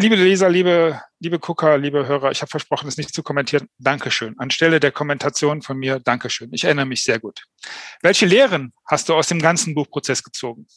Liebe 0.00 0.14
Leser, 0.14 0.48
liebe, 0.48 1.00
liebe 1.18 1.40
Gucker, 1.40 1.76
liebe 1.76 2.06
Hörer, 2.06 2.30
ich 2.30 2.40
habe 2.40 2.50
versprochen, 2.50 2.86
es 2.86 2.98
nicht 2.98 3.12
zu 3.12 3.24
kommentieren. 3.24 3.68
Dankeschön. 3.78 4.38
Anstelle 4.38 4.78
der 4.78 4.92
Kommentation 4.92 5.60
von 5.60 5.76
mir, 5.76 5.98
Dankeschön. 5.98 6.50
Ich 6.52 6.62
erinnere 6.62 6.86
mich 6.86 7.02
sehr 7.02 7.18
gut. 7.18 7.46
Welche 8.00 8.24
Lehren 8.24 8.72
hast 8.86 9.08
du 9.08 9.14
aus 9.14 9.26
dem 9.26 9.42
ganzen 9.42 9.74
Buchprozess 9.74 10.22
gezogen? 10.22 10.68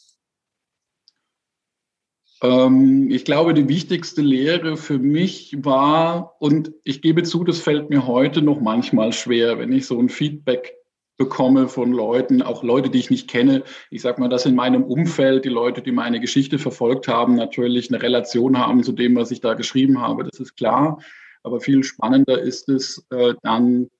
Ähm, 2.42 3.12
ich 3.12 3.24
glaube, 3.24 3.54
die 3.54 3.68
wichtigste 3.68 4.22
Lehre 4.22 4.76
für 4.76 4.98
mich 4.98 5.54
war, 5.56 6.34
und 6.40 6.72
ich 6.82 7.00
gebe 7.00 7.22
zu, 7.22 7.44
das 7.44 7.60
fällt 7.60 7.90
mir 7.90 8.08
heute 8.08 8.42
noch 8.42 8.60
manchmal 8.60 9.12
schwer, 9.12 9.56
wenn 9.56 9.72
ich 9.72 9.86
so 9.86 10.00
ein 10.00 10.08
Feedback 10.08 10.74
bekomme 11.16 11.68
von 11.68 11.92
Leuten, 11.92 12.42
auch 12.42 12.62
Leute, 12.62 12.90
die 12.90 12.98
ich 12.98 13.10
nicht 13.10 13.28
kenne. 13.28 13.64
Ich 13.90 14.02
sage 14.02 14.20
mal, 14.20 14.28
dass 14.28 14.46
in 14.46 14.54
meinem 14.54 14.82
Umfeld 14.84 15.44
die 15.44 15.50
Leute, 15.50 15.82
die 15.82 15.92
meine 15.92 16.20
Geschichte 16.20 16.58
verfolgt 16.58 17.08
haben, 17.08 17.34
natürlich 17.34 17.90
eine 17.90 18.02
Relation 18.02 18.58
haben 18.58 18.82
zu 18.82 18.92
dem, 18.92 19.14
was 19.16 19.30
ich 19.30 19.40
da 19.40 19.54
geschrieben 19.54 20.00
habe. 20.00 20.24
Das 20.24 20.40
ist 20.40 20.56
klar. 20.56 21.00
Aber 21.42 21.60
viel 21.60 21.84
spannender 21.84 22.40
ist 22.40 22.68
es 22.68 23.06
äh, 23.10 23.34
dann, 23.42 23.90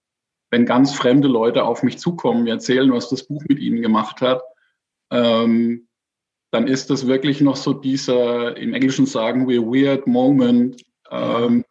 wenn 0.50 0.66
ganz 0.66 0.94
fremde 0.94 1.28
Leute 1.28 1.64
auf 1.64 1.82
mich 1.82 1.98
zukommen, 1.98 2.44
mir 2.44 2.54
erzählen, 2.54 2.92
was 2.92 3.08
das 3.08 3.24
Buch 3.24 3.42
mit 3.48 3.58
ihnen 3.58 3.82
gemacht 3.82 4.20
hat. 4.20 4.42
Ähm, 5.10 5.88
dann 6.50 6.66
ist 6.66 6.90
das 6.90 7.06
wirklich 7.06 7.40
noch 7.40 7.56
so 7.56 7.72
dieser, 7.72 8.56
im 8.56 8.74
Englischen 8.74 9.06
sagen 9.06 9.48
wir, 9.48 9.62
weird 9.62 10.06
moment, 10.06 10.82
ähm, 11.10 11.64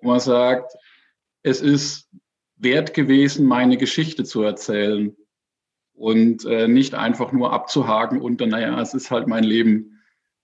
wo 0.00 0.08
man 0.08 0.20
sagt, 0.20 0.72
es 1.42 1.60
ist 1.60 2.08
wert 2.62 2.94
gewesen, 2.94 3.46
meine 3.46 3.76
Geschichte 3.76 4.24
zu 4.24 4.42
erzählen 4.42 5.16
und 5.94 6.44
äh, 6.44 6.68
nicht 6.68 6.94
einfach 6.94 7.32
nur 7.32 7.52
abzuhaken 7.52 8.20
unter, 8.20 8.46
naja, 8.46 8.80
es 8.80 8.94
ist 8.94 9.10
halt 9.10 9.26
mein 9.26 9.44
Leben. 9.44 10.00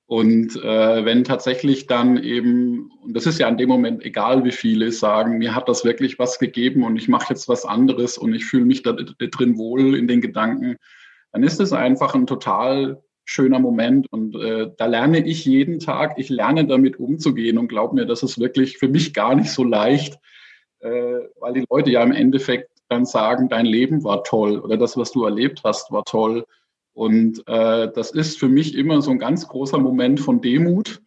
Und 0.07 0.57
äh, 0.57 1.05
wenn 1.05 1.23
tatsächlich 1.25 1.87
dann 1.87 2.17
eben, 2.23 2.91
und 3.03 3.15
das 3.15 3.27
ist 3.27 3.39
ja 3.39 3.49
in 3.49 3.59
dem 3.59 3.69
Moment 3.69 4.03
egal, 4.05 4.43
wie 4.45 4.53
viele 4.53 4.91
sagen, 4.91 5.37
mir 5.37 5.55
hat 5.55 5.69
das 5.69 5.85
wirklich 5.85 6.19
was 6.19 6.39
gegeben 6.39 6.83
und 6.83 6.97
ich 6.97 7.09
mache 7.09 7.27
jetzt 7.29 7.47
was 7.47 7.67
anderes 7.67 8.17
und 8.17 8.35
ich 8.35 8.47
fühle 8.47 8.65
mich 8.65 8.83
da 8.83 8.93
drin 8.93 9.59
wohl 9.59 9.95
in 9.95 10.09
den 10.09 10.23
Gedanken, 10.23 10.77
dann 11.33 11.43
ist 11.43 11.61
es 11.61 11.75
einfach 11.75 12.15
ein 12.15 12.27
total 12.27 13.03
schöner 13.27 13.59
Moment. 13.59 14.11
Und 14.11 14.35
äh, 14.37 14.71
da 14.79 14.87
lerne 14.87 15.27
ich 15.27 15.45
jeden 15.45 15.79
Tag, 15.79 16.15
ich 16.19 16.31
lerne 16.31 16.67
damit 16.67 16.99
umzugehen 16.99 17.59
und 17.59 17.69
glaube 17.69 17.95
mir, 17.95 18.07
das 18.07 18.23
ist 18.23 18.39
wirklich 18.39 18.79
für 18.79 18.89
mich 18.89 19.13
gar 19.13 19.35
nicht 19.35 19.51
so 19.51 19.63
leicht, 19.63 20.19
weil 20.81 21.53
die 21.55 21.65
Leute 21.69 21.91
ja 21.91 22.03
im 22.03 22.13
Endeffekt 22.13 22.71
dann 22.89 23.05
sagen, 23.05 23.49
dein 23.49 23.67
Leben 23.67 24.05
war 24.05 24.25
toll 24.25 24.59
oder 24.59 24.77
das, 24.77 24.97
was 24.97 25.13
du 25.13 25.25
erlebt 25.25 25.63
hast, 25.65 25.93
war 25.93 26.05
toll. 26.05 26.45
Und 26.93 27.47
äh, 27.47 27.93
das 27.95 28.11
ist 28.11 28.39
für 28.39 28.49
mich 28.49 28.75
immer 28.75 29.03
so 29.03 29.11
ein 29.11 29.19
ganz 29.19 29.47
großer 29.47 29.79
Moment 29.79 30.19
von 30.19 30.41
Demut, 30.41 31.01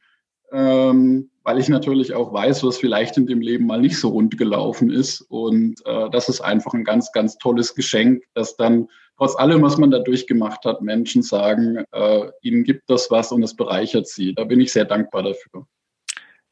ähm, 0.51 1.29
weil 1.43 1.59
ich 1.59 1.69
natürlich 1.69 2.13
auch 2.13 2.31
weiß, 2.31 2.63
was 2.63 2.77
vielleicht 2.77 3.17
in 3.17 3.25
dem 3.25 3.41
Leben 3.41 3.65
mal 3.65 3.81
nicht 3.81 3.99
so 3.99 4.09
rund 4.09 4.37
gelaufen 4.37 4.89
ist. 4.89 5.21
Und 5.21 5.85
äh, 5.85 6.09
das 6.09 6.29
ist 6.29 6.41
einfach 6.41 6.73
ein 6.73 6.83
ganz, 6.83 7.11
ganz 7.11 7.37
tolles 7.37 7.75
Geschenk, 7.75 8.23
dass 8.33 8.55
dann 8.55 8.87
trotz 9.17 9.35
allem, 9.35 9.61
was 9.63 9.77
man 9.77 9.91
da 9.91 9.99
durchgemacht 9.99 10.63
hat, 10.65 10.81
Menschen 10.81 11.23
sagen, 11.23 11.83
äh, 11.91 12.31
ihnen 12.41 12.63
gibt 12.63 12.89
das 12.89 13.11
was 13.11 13.31
und 13.31 13.43
es 13.43 13.55
bereichert 13.55 14.07
sie. 14.07 14.33
Da 14.33 14.45
bin 14.45 14.61
ich 14.61 14.71
sehr 14.71 14.85
dankbar 14.85 15.23
dafür. 15.23 15.65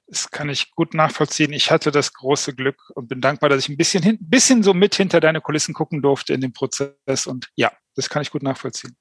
Das 0.09 0.31
kann 0.31 0.49
ich 0.49 0.71
gut 0.71 0.95
nachvollziehen. 0.95 1.53
Ich 1.53 1.69
hatte 1.69 1.91
das 1.91 2.13
große 2.13 2.55
Glück 2.55 2.89
und 2.95 3.07
bin 3.07 3.21
dankbar, 3.21 3.49
dass 3.49 3.63
ich 3.63 3.69
ein 3.69 3.77
bisschen, 3.77 4.01
hin, 4.01 4.17
bisschen 4.19 4.63
so 4.63 4.73
mit 4.73 4.95
hinter 4.95 5.19
deine 5.19 5.39
Kulissen 5.39 5.75
gucken 5.75 6.01
durfte 6.01 6.33
in 6.33 6.41
dem 6.41 6.51
Prozess. 6.51 7.27
Und 7.27 7.49
ja, 7.55 7.71
das 7.95 8.09
kann 8.09 8.23
ich 8.23 8.31
gut 8.31 8.41
nachvollziehen. 8.41 8.97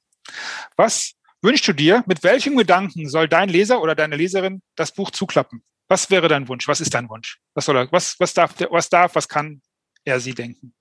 Was 0.76 1.14
wünschst 1.40 1.66
du 1.66 1.72
dir? 1.72 2.04
Mit 2.06 2.22
welchem 2.22 2.56
Gedanken 2.56 3.08
soll 3.08 3.26
dein 3.26 3.48
Leser 3.48 3.80
oder 3.80 3.94
deine 3.94 4.16
Leserin 4.16 4.60
das 4.76 4.92
Buch 4.92 5.10
zuklappen? 5.10 5.62
Was 5.88 6.10
wäre 6.10 6.28
dein 6.28 6.46
Wunsch? 6.46 6.68
Was 6.68 6.82
ist 6.82 6.92
dein 6.92 7.08
Wunsch? 7.08 7.40
Was 7.54 7.64
soll 7.64 7.78
er, 7.78 7.90
was, 7.90 8.20
was 8.20 8.34
darf, 8.34 8.54
was 8.70 8.90
darf, 8.90 9.14
was 9.14 9.28
kann 9.28 9.62
er 10.04 10.20
sie 10.20 10.34
denken? 10.34 10.74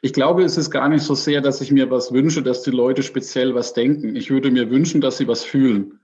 Ich 0.00 0.12
glaube, 0.12 0.44
es 0.44 0.56
ist 0.56 0.70
gar 0.70 0.88
nicht 0.88 1.02
so 1.02 1.16
sehr, 1.16 1.40
dass 1.40 1.60
ich 1.60 1.72
mir 1.72 1.90
was 1.90 2.12
wünsche, 2.12 2.40
dass 2.40 2.62
die 2.62 2.70
Leute 2.70 3.02
speziell 3.02 3.56
was 3.56 3.74
denken. 3.74 4.14
Ich 4.14 4.30
würde 4.30 4.52
mir 4.52 4.70
wünschen, 4.70 5.00
dass 5.00 5.18
sie 5.18 5.26
was 5.26 5.42
fühlen. 5.42 5.98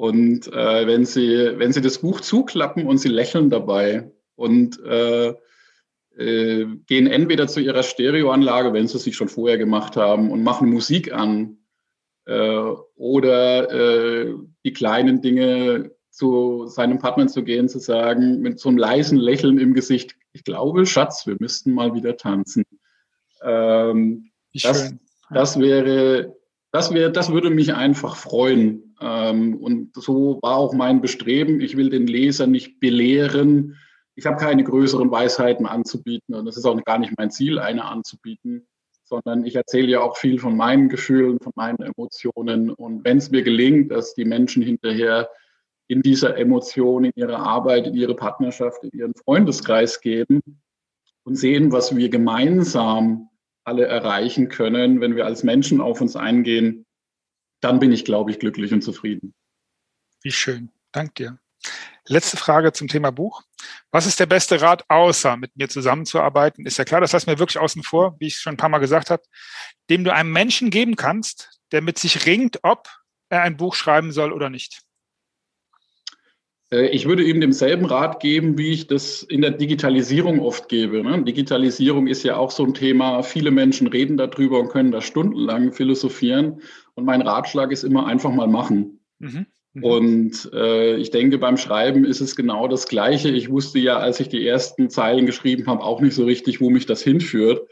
Und 0.00 0.50
äh, 0.54 0.86
wenn, 0.86 1.04
sie, 1.04 1.58
wenn 1.58 1.74
sie 1.74 1.82
das 1.82 1.98
Buch 1.98 2.22
zuklappen 2.22 2.86
und 2.86 2.96
sie 2.96 3.10
lächeln 3.10 3.50
dabei 3.50 4.10
und 4.34 4.82
äh, 4.82 5.34
äh, 6.16 6.66
gehen 6.86 7.06
entweder 7.06 7.48
zu 7.48 7.60
ihrer 7.60 7.82
Stereoanlage, 7.82 8.72
wenn 8.72 8.88
sie 8.88 8.96
es 8.96 9.04
sich 9.04 9.14
schon 9.14 9.28
vorher 9.28 9.58
gemacht 9.58 9.98
haben, 9.98 10.30
und 10.30 10.42
machen 10.42 10.70
Musik 10.70 11.12
an, 11.12 11.58
äh, 12.24 12.72
oder 12.96 13.70
äh, 13.70 14.34
die 14.64 14.72
kleinen 14.72 15.20
Dinge 15.20 15.90
zu 16.08 16.66
seinem 16.66 16.98
Partner 16.98 17.26
zu 17.26 17.44
gehen, 17.44 17.68
zu 17.68 17.78
sagen, 17.78 18.40
mit 18.40 18.58
so 18.58 18.70
einem 18.70 18.78
leisen 18.78 19.18
Lächeln 19.18 19.58
im 19.58 19.74
Gesicht, 19.74 20.16
ich 20.32 20.44
glaube, 20.44 20.86
Schatz, 20.86 21.26
wir 21.26 21.36
müssten 21.40 21.74
mal 21.74 21.92
wieder 21.92 22.16
tanzen. 22.16 22.64
Ähm, 23.42 24.30
das, 24.54 24.94
das 25.28 25.60
wäre, 25.60 26.34
das 26.72 26.90
wäre, 26.94 27.12
das 27.12 27.30
würde 27.30 27.50
mich 27.50 27.74
einfach 27.74 28.16
freuen. 28.16 28.89
Ähm, 29.00 29.56
und 29.56 29.94
so 29.94 30.38
war 30.42 30.56
auch 30.56 30.74
mein 30.74 31.00
Bestreben. 31.00 31.60
Ich 31.60 31.76
will 31.76 31.90
den 31.90 32.06
Leser 32.06 32.46
nicht 32.46 32.80
belehren. 32.80 33.76
Ich 34.14 34.26
habe 34.26 34.36
keine 34.36 34.64
größeren 34.64 35.10
Weisheiten 35.10 35.66
anzubieten 35.66 36.34
und 36.34 36.46
es 36.46 36.56
ist 36.56 36.66
auch 36.66 36.82
gar 36.84 36.98
nicht 36.98 37.14
mein 37.16 37.30
Ziel, 37.30 37.58
eine 37.58 37.86
anzubieten, 37.86 38.66
sondern 39.04 39.46
ich 39.46 39.56
erzähle 39.56 39.88
ja 39.88 40.00
auch 40.00 40.16
viel 40.16 40.38
von 40.38 40.56
meinen 40.56 40.88
Gefühlen, 40.88 41.38
von 41.40 41.52
meinen 41.56 41.80
Emotionen. 41.80 42.70
Und 42.70 43.04
wenn 43.04 43.16
es 43.16 43.30
mir 43.30 43.42
gelingt, 43.42 43.90
dass 43.90 44.14
die 44.14 44.26
Menschen 44.26 44.62
hinterher 44.62 45.30
in 45.88 46.02
dieser 46.02 46.36
Emotion, 46.36 47.04
in 47.04 47.12
ihre 47.14 47.38
Arbeit, 47.38 47.86
in 47.86 47.94
ihre 47.94 48.14
Partnerschaft, 48.14 48.84
in 48.84 48.90
ihren 48.90 49.14
Freundeskreis 49.14 50.00
gehen 50.00 50.40
und 51.24 51.36
sehen, 51.36 51.72
was 51.72 51.96
wir 51.96 52.08
gemeinsam 52.10 53.28
alle 53.64 53.86
erreichen 53.86 54.48
können, 54.48 55.00
wenn 55.00 55.16
wir 55.16 55.26
als 55.26 55.42
Menschen 55.42 55.80
auf 55.80 56.00
uns 56.00 56.14
eingehen, 56.14 56.86
dann 57.60 57.78
bin 57.78 57.92
ich, 57.92 58.04
glaube 58.04 58.30
ich, 58.30 58.38
glücklich 58.38 58.72
und 58.72 58.82
zufrieden. 58.82 59.34
Wie 60.22 60.32
schön. 60.32 60.70
Dank 60.92 61.14
dir. 61.14 61.38
Letzte 62.06 62.36
Frage 62.36 62.72
zum 62.72 62.88
Thema 62.88 63.12
Buch. 63.12 63.42
Was 63.90 64.06
ist 64.06 64.18
der 64.18 64.26
beste 64.26 64.60
Rat, 64.60 64.84
außer 64.88 65.36
mit 65.36 65.56
mir 65.56 65.68
zusammenzuarbeiten? 65.68 66.66
Ist 66.66 66.78
ja 66.78 66.84
klar, 66.84 67.00
das 67.00 67.12
lassen 67.12 67.28
wir 67.28 67.38
wirklich 67.38 67.58
außen 67.58 67.82
vor, 67.82 68.16
wie 68.18 68.26
ich 68.26 68.38
schon 68.38 68.54
ein 68.54 68.56
paar 68.56 68.68
Mal 68.68 68.78
gesagt 68.78 69.10
habe, 69.10 69.22
dem 69.90 70.04
du 70.04 70.12
einem 70.12 70.32
Menschen 70.32 70.70
geben 70.70 70.96
kannst, 70.96 71.60
der 71.72 71.82
mit 71.82 71.98
sich 71.98 72.26
ringt, 72.26 72.58
ob 72.62 72.88
er 73.28 73.42
ein 73.42 73.56
Buch 73.56 73.74
schreiben 73.74 74.12
soll 74.12 74.32
oder 74.32 74.50
nicht. 74.50 74.82
Äh, 76.70 76.88
ich 76.88 77.06
würde 77.06 77.22
ihm 77.22 77.40
demselben 77.40 77.84
Rat 77.84 78.20
geben, 78.20 78.58
wie 78.58 78.70
ich 78.70 78.86
das 78.86 79.22
in 79.22 79.42
der 79.42 79.52
Digitalisierung 79.52 80.40
oft 80.40 80.68
gebe. 80.68 81.02
Ne? 81.02 81.22
Digitalisierung 81.22 82.06
ist 82.06 82.22
ja 82.22 82.36
auch 82.36 82.50
so 82.50 82.64
ein 82.64 82.74
Thema. 82.74 83.22
Viele 83.22 83.50
Menschen 83.50 83.86
reden 83.86 84.16
darüber 84.16 84.60
und 84.60 84.70
können 84.70 84.92
da 84.92 85.00
stundenlang 85.00 85.72
philosophieren. 85.72 86.60
Und 86.94 87.04
mein 87.04 87.22
Ratschlag 87.22 87.72
ist 87.72 87.84
immer 87.84 88.06
einfach 88.06 88.32
mal 88.32 88.48
machen. 88.48 89.00
Mhm. 89.18 89.46
Mhm. 89.72 89.84
Und 89.84 90.50
äh, 90.52 90.96
ich 90.96 91.10
denke, 91.10 91.38
beim 91.38 91.56
Schreiben 91.56 92.04
ist 92.04 92.20
es 92.20 92.34
genau 92.34 92.66
das 92.66 92.86
Gleiche. 92.86 93.28
Ich 93.30 93.50
wusste 93.50 93.78
ja, 93.78 93.98
als 93.98 94.18
ich 94.20 94.28
die 94.28 94.46
ersten 94.46 94.90
Zeilen 94.90 95.26
geschrieben 95.26 95.66
habe, 95.66 95.84
auch 95.84 96.00
nicht 96.00 96.14
so 96.14 96.24
richtig, 96.24 96.60
wo 96.60 96.70
mich 96.70 96.86
das 96.86 97.02
hinführt. 97.02 97.68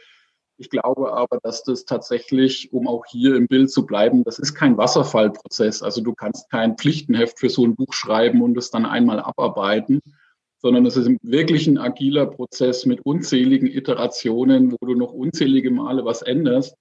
Ich 0.60 0.70
glaube 0.70 1.12
aber, 1.12 1.38
dass 1.44 1.62
das 1.62 1.84
tatsächlich, 1.84 2.72
um 2.72 2.88
auch 2.88 3.06
hier 3.06 3.36
im 3.36 3.46
Bild 3.46 3.70
zu 3.70 3.86
bleiben, 3.86 4.24
das 4.24 4.40
ist 4.40 4.54
kein 4.54 4.76
Wasserfallprozess. 4.76 5.84
Also 5.84 6.02
du 6.02 6.14
kannst 6.14 6.50
kein 6.50 6.76
Pflichtenheft 6.76 7.38
für 7.38 7.48
so 7.48 7.64
ein 7.64 7.76
Buch 7.76 7.92
schreiben 7.92 8.42
und 8.42 8.58
es 8.58 8.72
dann 8.72 8.84
einmal 8.84 9.20
abarbeiten, 9.20 10.00
sondern 10.60 10.84
es 10.84 10.96
ist 10.96 11.10
wirklich 11.22 11.68
ein 11.68 11.78
agiler 11.78 12.26
Prozess 12.26 12.86
mit 12.86 13.06
unzähligen 13.06 13.68
Iterationen, 13.68 14.72
wo 14.72 14.84
du 14.84 14.96
noch 14.96 15.12
unzählige 15.12 15.70
Male 15.70 16.04
was 16.04 16.22
änderst. 16.22 16.76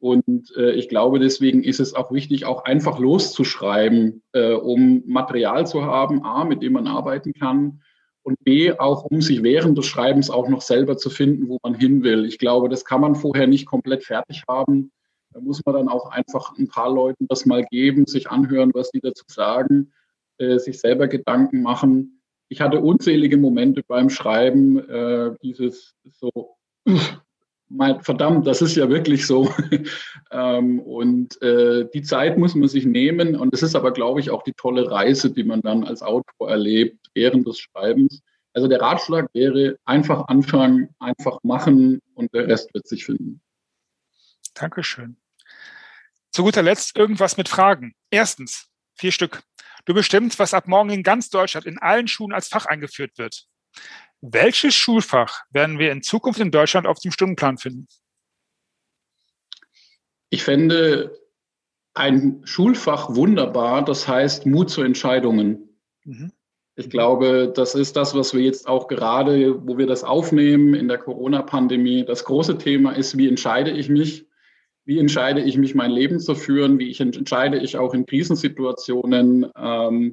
Und 0.00 0.52
äh, 0.56 0.72
ich 0.72 0.88
glaube, 0.88 1.20
deswegen 1.20 1.62
ist 1.62 1.78
es 1.78 1.94
auch 1.94 2.10
wichtig, 2.10 2.44
auch 2.44 2.64
einfach 2.64 2.98
loszuschreiben, 2.98 4.24
äh, 4.32 4.54
um 4.54 5.04
Material 5.06 5.64
zu 5.64 5.84
haben, 5.84 6.24
A, 6.24 6.44
mit 6.44 6.60
dem 6.60 6.72
man 6.72 6.88
arbeiten 6.88 7.34
kann 7.34 7.82
und 8.22 8.42
B, 8.44 8.72
auch 8.72 9.04
um 9.04 9.20
sich 9.20 9.42
während 9.42 9.76
des 9.76 9.86
Schreibens 9.86 10.30
auch 10.30 10.48
noch 10.48 10.62
selber 10.62 10.96
zu 10.96 11.10
finden, 11.10 11.48
wo 11.48 11.58
man 11.62 11.74
hin 11.74 12.02
will. 12.02 12.24
Ich 12.24 12.38
glaube, 12.38 12.68
das 12.68 12.84
kann 12.84 13.00
man 13.00 13.14
vorher 13.14 13.46
nicht 13.46 13.66
komplett 13.66 14.04
fertig 14.04 14.42
haben. 14.48 14.92
Da 15.32 15.40
muss 15.40 15.62
man 15.64 15.74
dann 15.74 15.88
auch 15.88 16.10
einfach 16.10 16.56
ein 16.58 16.68
paar 16.68 16.92
Leuten 16.92 17.26
das 17.28 17.46
mal 17.46 17.64
geben, 17.64 18.06
sich 18.06 18.30
anhören, 18.30 18.70
was 18.74 18.90
die 18.90 19.00
dazu 19.00 19.24
sagen, 19.28 19.92
äh, 20.38 20.58
sich 20.58 20.78
selber 20.78 21.08
Gedanken 21.08 21.62
machen. 21.62 22.20
Ich 22.48 22.60
hatte 22.60 22.80
unzählige 22.80 23.38
Momente 23.38 23.82
beim 23.86 24.10
Schreiben, 24.10 24.78
äh, 24.88 25.34
dieses 25.42 25.94
so, 26.12 26.56
mein, 27.68 28.02
verdammt, 28.02 28.46
das 28.46 28.60
ist 28.60 28.76
ja 28.76 28.90
wirklich 28.90 29.26
so. 29.26 29.50
ähm, 30.30 30.80
und 30.80 31.40
äh, 31.40 31.88
die 31.92 32.02
Zeit 32.02 32.36
muss 32.36 32.54
man 32.54 32.68
sich 32.68 32.84
nehmen. 32.84 33.34
Und 33.34 33.54
es 33.54 33.62
ist 33.62 33.74
aber, 33.74 33.92
glaube 33.92 34.20
ich, 34.20 34.30
auch 34.30 34.42
die 34.42 34.52
tolle 34.52 34.90
Reise, 34.90 35.30
die 35.30 35.44
man 35.44 35.62
dann 35.62 35.84
als 35.84 36.02
Autor 36.02 36.50
erlebt 36.50 37.01
während 37.14 37.46
des 37.46 37.58
Schreibens. 37.58 38.22
Also 38.54 38.68
der 38.68 38.80
Ratschlag 38.80 39.28
wäre 39.32 39.78
einfach 39.84 40.28
anfangen, 40.28 40.94
einfach 40.98 41.38
machen 41.42 42.00
und 42.14 42.32
der 42.34 42.48
Rest 42.48 42.72
wird 42.74 42.86
sich 42.86 43.04
finden. 43.04 43.40
Dankeschön. 44.54 45.16
Zu 46.30 46.42
guter 46.42 46.62
Letzt 46.62 46.96
irgendwas 46.96 47.36
mit 47.36 47.48
Fragen. 47.48 47.94
Erstens, 48.10 48.68
vier 48.94 49.12
Stück. 49.12 49.42
Du 49.84 49.94
bestimmst, 49.94 50.38
was 50.38 50.54
ab 50.54 50.68
morgen 50.68 50.90
in 50.90 51.02
ganz 51.02 51.28
Deutschland 51.28 51.66
in 51.66 51.78
allen 51.78 52.08
Schulen 52.08 52.32
als 52.32 52.48
Fach 52.48 52.66
eingeführt 52.66 53.18
wird. 53.18 53.46
Welches 54.20 54.74
Schulfach 54.74 55.42
werden 55.50 55.78
wir 55.78 55.90
in 55.90 56.02
Zukunft 56.02 56.40
in 56.40 56.50
Deutschland 56.50 56.86
auf 56.86 57.00
dem 57.00 57.10
Stundenplan 57.10 57.58
finden? 57.58 57.88
Ich 60.30 60.44
fände 60.44 61.18
ein 61.94 62.40
Schulfach 62.46 63.14
wunderbar, 63.14 63.84
das 63.84 64.06
heißt 64.06 64.46
Mut 64.46 64.70
zu 64.70 64.82
Entscheidungen. 64.82 65.78
Mhm. 66.04 66.32
Ich 66.82 66.90
glaube, 66.90 67.52
das 67.54 67.76
ist 67.76 67.94
das, 67.94 68.12
was 68.12 68.34
wir 68.34 68.42
jetzt 68.42 68.66
auch 68.66 68.88
gerade, 68.88 69.64
wo 69.64 69.78
wir 69.78 69.86
das 69.86 70.02
aufnehmen 70.02 70.74
in 70.74 70.88
der 70.88 70.98
Corona-Pandemie. 70.98 72.04
Das 72.04 72.24
große 72.24 72.58
Thema 72.58 72.90
ist, 72.90 73.16
wie 73.16 73.28
entscheide 73.28 73.70
ich 73.70 73.88
mich? 73.88 74.26
Wie 74.84 74.98
entscheide 74.98 75.42
ich 75.42 75.56
mich, 75.56 75.76
mein 75.76 75.92
Leben 75.92 76.18
zu 76.18 76.34
führen? 76.34 76.80
Wie 76.80 76.90
ich 76.90 77.00
entscheide 77.00 77.58
ich 77.58 77.78
auch 77.78 77.94
in 77.94 78.04
Krisensituationen? 78.04 79.46
Ähm, 79.56 80.12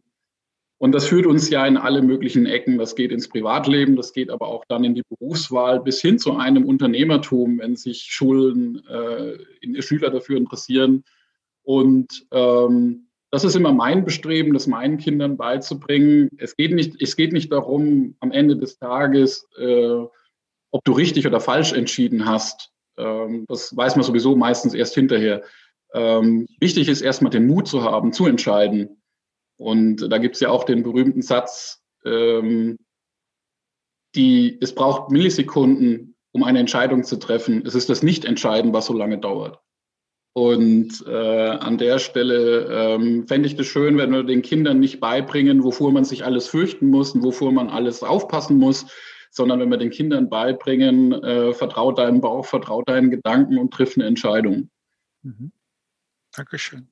und 0.78 0.92
das 0.92 1.08
führt 1.08 1.26
uns 1.26 1.50
ja 1.50 1.66
in 1.66 1.76
alle 1.76 2.04
möglichen 2.04 2.46
Ecken. 2.46 2.78
Das 2.78 2.96
geht 2.96 3.12
ins 3.12 3.28
Privatleben, 3.28 3.96
das 3.96 4.14
geht 4.14 4.30
aber 4.30 4.48
auch 4.48 4.64
dann 4.68 4.84
in 4.84 4.94
die 4.94 5.04
Berufswahl 5.10 5.80
bis 5.80 6.00
hin 6.02 6.20
zu 6.20 6.38
einem 6.38 6.66
Unternehmertum, 6.66 7.58
wenn 7.58 7.78
sich 7.78 8.04
Schulen, 8.04 8.86
äh, 8.86 9.82
Schüler 9.82 10.12
dafür 10.12 10.38
interessieren. 10.38 11.04
Und 11.64 12.28
ähm, 12.30 13.09
das 13.32 13.44
ist 13.44 13.56
immer 13.56 13.74
mein 13.74 14.06
Bestreben, 14.06 14.54
das 14.54 14.68
meinen 14.68 14.98
Kindern 14.98 15.38
beizubringen. 15.38 16.30
Es 16.38 16.56
geht 16.56 16.74
nicht, 16.74 17.02
es 17.02 17.16
geht 17.16 17.32
nicht 17.32 17.52
darum, 17.52 18.16
am 18.20 18.32
Ende 18.32 18.58
des 18.58 18.80
Tages, 18.80 19.48
äh, 19.58 20.04
ob 20.72 20.84
du 20.84 20.92
richtig 20.94 21.28
oder 21.28 21.40
falsch 21.40 21.74
entschieden 21.74 22.26
hast. 22.26 22.72
Ähm, 22.98 23.46
das 23.48 23.76
weiß 23.76 23.96
man 23.96 24.04
sowieso 24.04 24.36
meistens 24.36 24.74
erst 24.74 24.96
hinterher. 24.96 25.44
Ähm, 25.94 26.48
wichtig 26.60 26.88
ist 26.88 27.02
erstmal 27.02 27.32
den 27.32 27.48
Mut 27.48 27.68
zu 27.68 27.84
haben, 27.84 28.14
zu 28.14 28.26
entscheiden. 28.26 29.02
Und 29.58 30.12
da 30.12 30.18
gibt 30.18 30.36
es 30.36 30.42
ja 30.42 30.50
auch 30.50 30.64
den 30.64 30.84
berühmten 30.84 31.22
Satz, 31.22 31.84
ähm, 32.06 32.78
die, 34.16 34.58
es 34.62 34.74
braucht 34.74 35.12
Millisekunden, 35.12 36.16
um 36.32 36.44
eine 36.44 36.60
Entscheidung 36.60 37.04
zu 37.04 37.18
treffen. 37.18 37.64
Es 37.66 37.76
ist 37.76 37.90
das 37.90 38.02
Nicht-Entscheiden, 38.02 38.74
was 38.74 38.88
so 38.88 38.94
lange 38.94 39.20
dauert. 39.20 39.60
Und 40.34 41.04
äh, 41.08 41.50
an 41.50 41.78
der 41.78 42.00
Stelle 42.00 42.68
ähm, 42.72 43.28
fände 43.28 43.48
ich 43.48 43.56
das 43.56 43.66
schön, 43.66 43.98
wenn 43.98 44.12
wir 44.12 44.24
den 44.24 44.42
Kindern 44.42 44.80
nicht 44.80 45.00
beibringen, 45.00 45.64
wovor 45.64 45.92
man 45.92 46.06
sich 46.06 46.24
alles 46.24 46.48
fürchten 46.48 46.88
muss 46.88 47.14
und 47.14 47.24
wovor 47.24 47.52
man 47.52 47.70
alles 47.70 48.04
aufpassen 48.04 48.58
muss, 48.58 48.86
sondern 49.32 49.60
wenn 49.60 49.70
wir 49.70 49.78
den 49.78 49.90
Kindern 49.90 50.30
beibringen, 50.30 51.14
äh, 51.14 51.54
vertraut 51.54 51.98
deinem 51.98 52.22
Bauch, 52.22 52.46
vertraut 52.46 52.88
deinen 52.88 53.10
Gedanken 53.10 53.58
und 53.58 53.74
triff 53.74 53.98
eine 53.98 54.06
Entscheidung. 54.06 54.70
Mhm. 55.24 55.52
Dankeschön. 56.32 56.90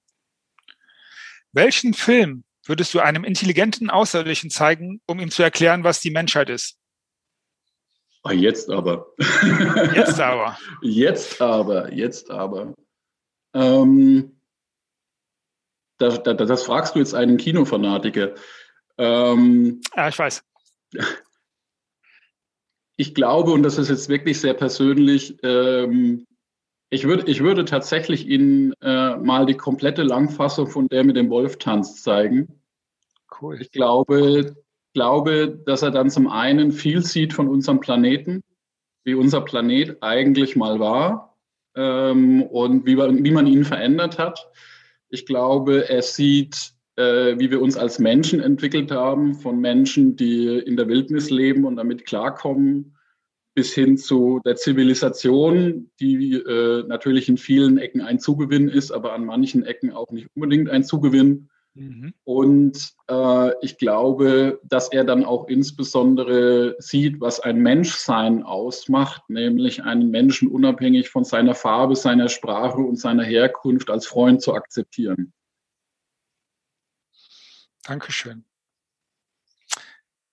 Welchen 1.52 1.94
Film 1.94 2.44
würdest 2.66 2.94
du 2.94 3.00
einem 3.00 3.24
intelligenten 3.24 3.90
Außerirdischen 3.90 4.50
zeigen, 4.50 5.02
um 5.06 5.20
ihm 5.20 5.32
zu 5.32 5.44
erklären, 5.44 5.84
was 5.84 6.02
die 6.02 6.12
Menschheit 6.12 6.50
ist? 6.50 6.78
Ah, 8.24 8.34
jetzt 8.34 8.70
aber. 8.70 9.14
Jetzt 9.96 10.20
aber. 10.20 10.58
Jetzt 10.82 11.42
aber, 11.42 11.94
jetzt 11.94 12.30
aber. 12.30 12.74
Ähm, 13.58 14.40
das, 15.98 16.22
das, 16.22 16.38
das, 16.38 16.64
fragst 16.64 16.94
du 16.94 17.00
jetzt 17.00 17.16
einen 17.16 17.38
Kinofanatiker. 17.38 18.36
Ähm, 19.00 19.82
ja, 19.96 20.10
ich 20.10 20.20
weiß. 20.20 20.44
Ich 22.98 23.16
glaube, 23.16 23.52
und 23.52 23.64
das 23.64 23.80
ist 23.80 23.90
jetzt 23.90 24.10
wirklich 24.10 24.40
sehr 24.40 24.54
persönlich, 24.54 25.38
ähm, 25.44 26.28
ich, 26.90 27.06
würd, 27.06 27.28
ich 27.28 27.42
würde 27.42 27.66
tatsächlich 27.66 28.28
Ihnen 28.28 28.74
äh, 28.82 29.18
mal 29.18 29.46
die 29.46 29.58
komplette 29.58 30.04
Langfassung 30.04 30.68
von 30.68 30.88
der 30.88 31.04
mit 31.04 31.16
dem 31.16 31.30
Wolf 31.30 31.58
tanzt 31.58 32.04
zeigen. 32.04 32.62
Cool. 33.42 33.60
Ich 33.60 33.72
glaube, 33.72 34.56
glaube, 34.94 35.50
dass 35.66 35.82
er 35.82 35.92
dann 35.92 36.10
zum 36.10 36.28
einen 36.28 36.72
viel 36.72 37.04
sieht 37.04 37.34
von 37.34 37.48
unserem 37.48 37.80
Planeten, 37.80 38.42
wie 39.04 39.16
unser 39.16 39.42
Planet 39.42 40.02
eigentlich 40.02 40.56
mal 40.56 40.80
war 40.80 41.37
ähm, 41.78 42.42
und 42.44 42.86
wie, 42.86 42.98
wie 42.98 43.32
man 43.32 43.48
ihn 43.48 43.64
verändert 43.64 44.18
hat. 44.18 44.50
Ich 45.10 45.26
glaube, 45.26 45.88
er 45.88 46.02
sieht, 46.02 46.72
äh, 46.98 47.38
wie 47.38 47.52
wir 47.52 47.62
uns 47.62 47.78
als 47.78 48.00
Menschen 48.00 48.42
entwickelt 48.42 48.92
haben, 48.92 49.36
von 49.36 49.60
Menschen, 49.60 50.16
die 50.16 50.58
in 50.58 50.76
der 50.76 50.90
Wildnis 50.90 51.30
leben 51.30 51.64
und 51.66 51.78
damit 51.78 52.06
klarkommen, 52.06 52.98
bis 53.54 53.74
hin 53.74 53.98
zu 53.98 54.42
der 54.46 54.56
Zivilisation, 54.56 55.90
die 56.00 56.34
äh, 56.34 56.84
natürlich 56.88 57.30
in 57.30 57.38
vielen 57.38 57.78
Ecken 57.78 58.02
ein 58.02 58.20
Zugewinn 58.20 58.68
ist, 58.68 58.92
aber 58.92 59.14
an 59.14 59.26
manchen 59.26 59.66
Ecken 59.66 59.92
auch 59.94 60.12
nicht 60.12 60.28
unbedingt 60.36 60.70
ein 60.70 60.84
Zugewinn. 60.84 61.50
Mhm. 61.78 62.14
Und 62.24 62.94
äh, 63.08 63.52
ich 63.62 63.78
glaube, 63.78 64.60
dass 64.64 64.92
er 64.92 65.04
dann 65.04 65.24
auch 65.24 65.48
insbesondere 65.48 66.76
sieht, 66.80 67.22
was 67.22 67.40
ein 67.40 67.60
Menschsein 67.60 68.42
ausmacht, 68.42 69.30
nämlich 69.30 69.84
einen 69.84 70.10
Menschen 70.10 70.48
unabhängig 70.48 71.10
von 71.10 71.24
seiner 71.24 71.54
Farbe, 71.54 71.96
seiner 71.96 72.30
Sprache 72.30 72.80
und 72.80 72.96
seiner 72.96 73.24
Herkunft 73.24 73.92
als 73.92 74.08
Freund 74.08 74.42
zu 74.42 74.56
akzeptieren. 74.56 75.34
Dankeschön. 77.84 78.44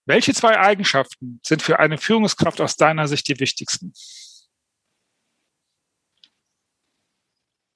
Welche 0.07 0.33
zwei 0.35 0.59
Eigenschaften 0.59 1.41
sind 1.43 1.63
für 1.63 1.79
eine 1.79 1.99
Führungskraft 1.99 2.61
aus 2.61 2.77
deiner 2.77 3.07
Sicht 3.07 3.29
die 3.29 3.39
wichtigsten? 3.39 3.93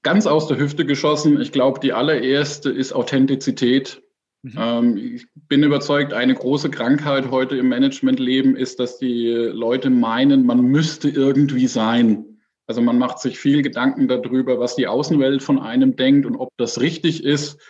Ganz 0.08 0.26
aus 0.26 0.48
der 0.48 0.56
Hüfte 0.56 0.86
geschossen. 0.86 1.38
Ich 1.38 1.52
glaube, 1.52 1.80
die 1.80 1.92
allererste 1.92 2.70
ist 2.70 2.94
Authentizität. 2.94 4.00
Mhm. 4.40 4.54
Ähm, 4.56 4.96
ich 4.96 5.26
bin 5.34 5.62
überzeugt, 5.62 6.14
eine 6.14 6.34
große 6.34 6.70
Krankheit 6.70 7.30
heute 7.30 7.58
im 7.58 7.68
Managementleben 7.68 8.56
ist, 8.56 8.80
dass 8.80 8.96
die 8.96 9.28
Leute 9.28 9.90
meinen, 9.90 10.46
man 10.46 10.62
müsste 10.62 11.10
irgendwie 11.10 11.66
sein. 11.66 12.38
Also 12.66 12.80
man 12.80 12.96
macht 12.96 13.18
sich 13.18 13.38
viel 13.38 13.60
Gedanken 13.60 14.08
darüber, 14.08 14.58
was 14.58 14.76
die 14.76 14.86
Außenwelt 14.86 15.42
von 15.42 15.58
einem 15.58 15.94
denkt 15.94 16.24
und 16.24 16.36
ob 16.36 16.56
das 16.56 16.80
richtig 16.80 17.22
ist. 17.22 17.60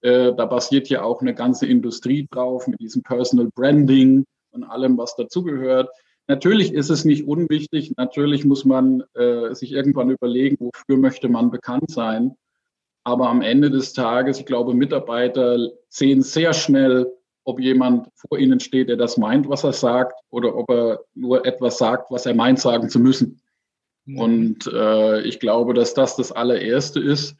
Äh, 0.00 0.32
da 0.36 0.46
basiert 0.46 0.88
ja 0.88 1.04
auch 1.04 1.20
eine 1.20 1.32
ganze 1.32 1.66
Industrie 1.66 2.26
drauf 2.28 2.66
mit 2.66 2.80
diesem 2.80 3.04
Personal 3.04 3.50
Branding 3.54 4.24
und 4.50 4.64
allem, 4.64 4.98
was 4.98 5.14
dazugehört. 5.14 5.90
Natürlich 6.26 6.72
ist 6.72 6.90
es 6.90 7.04
nicht 7.04 7.26
unwichtig. 7.26 7.96
Natürlich 7.96 8.44
muss 8.44 8.64
man 8.64 9.02
äh, 9.14 9.54
sich 9.54 9.72
irgendwann 9.72 10.10
überlegen, 10.10 10.56
wofür 10.58 10.96
möchte 10.96 11.28
man 11.28 11.50
bekannt 11.50 11.90
sein. 11.90 12.36
Aber 13.04 13.28
am 13.28 13.42
Ende 13.42 13.70
des 13.70 13.92
Tages, 13.92 14.38
ich 14.40 14.46
glaube, 14.46 14.72
Mitarbeiter 14.72 15.58
sehen 15.88 16.22
sehr 16.22 16.54
schnell, 16.54 17.12
ob 17.44 17.60
jemand 17.60 18.08
vor 18.14 18.38
ihnen 18.38 18.60
steht, 18.60 18.88
der 18.88 18.96
das 18.96 19.18
meint, 19.18 19.48
was 19.48 19.64
er 19.64 19.74
sagt, 19.74 20.18
oder 20.30 20.56
ob 20.56 20.70
er 20.70 21.04
nur 21.14 21.44
etwas 21.44 21.76
sagt, 21.76 22.10
was 22.10 22.24
er 22.24 22.34
meint, 22.34 22.58
sagen 22.58 22.88
zu 22.88 22.98
müssen. 22.98 23.42
Mhm. 24.06 24.18
Und 24.18 24.66
äh, 24.72 25.20
ich 25.22 25.40
glaube, 25.40 25.74
dass 25.74 25.92
das 25.92 26.16
das 26.16 26.32
allererste 26.32 27.00
ist. 27.00 27.36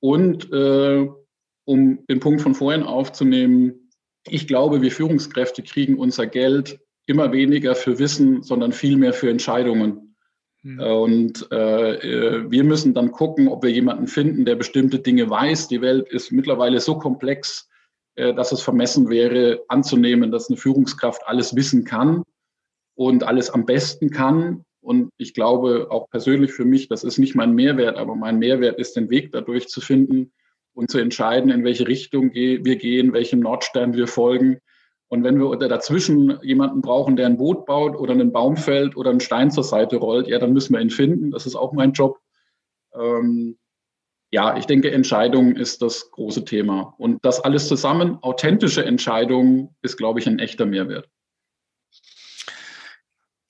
Und 0.00 0.52
äh, 0.52 1.08
um 1.64 2.06
den 2.06 2.20
Punkt 2.20 2.42
von 2.42 2.54
vorhin 2.54 2.82
aufzunehmen, 2.82 3.90
ich 4.26 4.46
glaube, 4.46 4.82
wir 4.82 4.92
Führungskräfte 4.92 5.62
kriegen 5.62 5.96
unser 5.96 6.26
Geld 6.26 6.78
immer 7.10 7.32
weniger 7.32 7.74
für 7.74 7.98
Wissen, 7.98 8.42
sondern 8.42 8.72
viel 8.72 8.96
mehr 8.96 9.12
für 9.12 9.28
Entscheidungen. 9.28 10.16
Mhm. 10.62 10.80
Und 10.80 11.48
äh, 11.50 11.94
äh, 11.94 12.50
wir 12.50 12.64
müssen 12.64 12.94
dann 12.94 13.12
gucken, 13.12 13.48
ob 13.48 13.62
wir 13.62 13.70
jemanden 13.70 14.06
finden, 14.06 14.44
der 14.44 14.54
bestimmte 14.54 15.00
Dinge 15.00 15.28
weiß. 15.28 15.68
Die 15.68 15.80
Welt 15.80 16.08
ist 16.08 16.32
mittlerweile 16.32 16.80
so 16.80 16.98
komplex, 16.98 17.68
äh, 18.14 18.32
dass 18.32 18.52
es 18.52 18.62
vermessen 18.62 19.10
wäre, 19.10 19.62
anzunehmen, 19.68 20.30
dass 20.30 20.48
eine 20.48 20.56
Führungskraft 20.56 21.22
alles 21.26 21.56
wissen 21.56 21.84
kann 21.84 22.22
und 22.94 23.24
alles 23.24 23.50
am 23.50 23.66
besten 23.66 24.10
kann. 24.10 24.64
Und 24.80 25.10
ich 25.18 25.34
glaube 25.34 25.88
auch 25.90 26.08
persönlich 26.08 26.52
für 26.52 26.64
mich, 26.64 26.88
das 26.88 27.04
ist 27.04 27.18
nicht 27.18 27.34
mein 27.34 27.54
Mehrwert, 27.54 27.96
aber 27.96 28.14
mein 28.14 28.38
Mehrwert 28.38 28.78
ist, 28.78 28.96
den 28.96 29.10
Weg 29.10 29.32
dadurch 29.32 29.68
zu 29.68 29.80
finden, 29.80 30.32
und 30.72 30.90
zu 30.90 30.98
entscheiden, 30.98 31.50
in 31.50 31.64
welche 31.64 31.86
Richtung 31.86 32.32
wir 32.32 32.76
gehen, 32.76 33.12
welchem 33.12 33.40
Nordstern 33.40 33.94
wir 33.94 34.06
folgen 34.06 34.60
Und 35.10 35.24
wenn 35.24 35.40
wir 35.40 35.56
dazwischen 35.68 36.38
jemanden 36.42 36.82
brauchen, 36.82 37.16
der 37.16 37.26
ein 37.26 37.36
Boot 37.36 37.66
baut 37.66 37.96
oder 37.96 38.12
einen 38.12 38.30
Baum 38.30 38.56
fällt 38.56 38.96
oder 38.96 39.10
einen 39.10 39.18
Stein 39.18 39.50
zur 39.50 39.64
Seite 39.64 39.96
rollt, 39.96 40.28
ja, 40.28 40.38
dann 40.38 40.52
müssen 40.52 40.72
wir 40.72 40.80
ihn 40.80 40.90
finden. 40.90 41.32
Das 41.32 41.46
ist 41.46 41.56
auch 41.56 41.72
mein 41.72 41.92
Job. 41.92 42.20
Ähm, 42.94 43.58
ja, 44.30 44.56
ich 44.56 44.66
denke, 44.66 44.92
Entscheidung 44.92 45.56
ist 45.56 45.82
das 45.82 46.12
große 46.12 46.44
Thema. 46.44 46.94
Und 46.96 47.24
das 47.24 47.40
alles 47.40 47.66
zusammen, 47.66 48.18
authentische 48.22 48.84
Entscheidungen, 48.84 49.74
ist, 49.82 49.96
glaube 49.96 50.20
ich, 50.20 50.28
ein 50.28 50.38
echter 50.38 50.64
Mehrwert. 50.64 51.08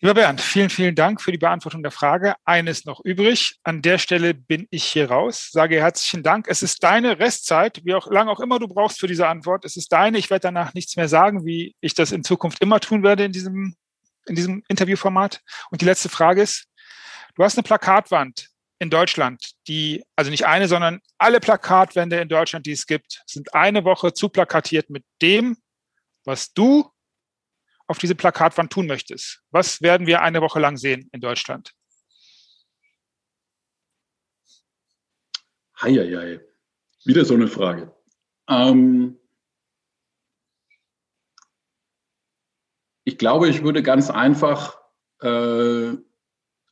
Lieber 0.02 0.14
Bernd, 0.14 0.40
vielen, 0.40 0.70
vielen 0.70 0.94
Dank 0.94 1.20
für 1.20 1.30
die 1.30 1.36
Beantwortung 1.36 1.82
der 1.82 1.92
Frage. 1.92 2.34
Eines 2.46 2.86
noch 2.86 3.04
übrig. 3.04 3.58
An 3.64 3.82
der 3.82 3.98
Stelle 3.98 4.32
bin 4.32 4.66
ich 4.70 4.84
hier 4.84 5.10
raus. 5.10 5.50
Sage 5.52 5.78
herzlichen 5.78 6.22
Dank. 6.22 6.46
Es 6.48 6.62
ist 6.62 6.82
deine 6.82 7.18
Restzeit, 7.18 7.84
wie 7.84 7.92
auch 7.92 8.10
lange 8.10 8.30
auch 8.30 8.40
immer 8.40 8.58
du 8.58 8.66
brauchst 8.66 8.98
für 8.98 9.08
diese 9.08 9.28
Antwort. 9.28 9.66
Es 9.66 9.76
ist 9.76 9.92
deine. 9.92 10.16
Ich 10.16 10.30
werde 10.30 10.44
danach 10.44 10.72
nichts 10.72 10.96
mehr 10.96 11.06
sagen, 11.06 11.44
wie 11.44 11.76
ich 11.82 11.92
das 11.92 12.12
in 12.12 12.24
Zukunft 12.24 12.62
immer 12.62 12.80
tun 12.80 13.02
werde 13.02 13.26
in 13.26 13.32
diesem, 13.32 13.76
in 14.24 14.36
diesem 14.36 14.62
Interviewformat. 14.68 15.42
Und 15.70 15.82
die 15.82 15.86
letzte 15.86 16.08
Frage 16.08 16.40
ist, 16.40 16.64
du 17.34 17.44
hast 17.44 17.58
eine 17.58 17.62
Plakatwand 17.62 18.48
in 18.78 18.88
Deutschland, 18.88 19.50
die, 19.68 20.02
also 20.16 20.30
nicht 20.30 20.46
eine, 20.46 20.66
sondern 20.66 21.00
alle 21.18 21.40
Plakatwände 21.40 22.18
in 22.20 22.30
Deutschland, 22.30 22.64
die 22.64 22.72
es 22.72 22.86
gibt, 22.86 23.22
sind 23.26 23.52
eine 23.52 23.84
Woche 23.84 24.14
zuplakatiert 24.14 24.88
mit 24.88 25.04
dem, 25.20 25.58
was 26.24 26.54
du 26.54 26.90
auf 27.90 27.98
diese 27.98 28.14
Plakatwand 28.14 28.72
tun 28.72 28.86
möchtest? 28.86 29.42
Was 29.50 29.82
werden 29.82 30.06
wir 30.06 30.22
eine 30.22 30.40
Woche 30.40 30.60
lang 30.60 30.76
sehen 30.76 31.10
in 31.10 31.20
Deutschland? 31.20 31.72
Heieiei. 35.82 36.38
Wieder 37.04 37.24
so 37.24 37.34
eine 37.34 37.48
Frage. 37.48 37.92
Ähm 38.48 39.18
ich 43.02 43.18
glaube, 43.18 43.48
ich 43.48 43.64
würde 43.64 43.82
ganz 43.82 44.08
einfach, 44.08 44.78
äh, 45.20 45.94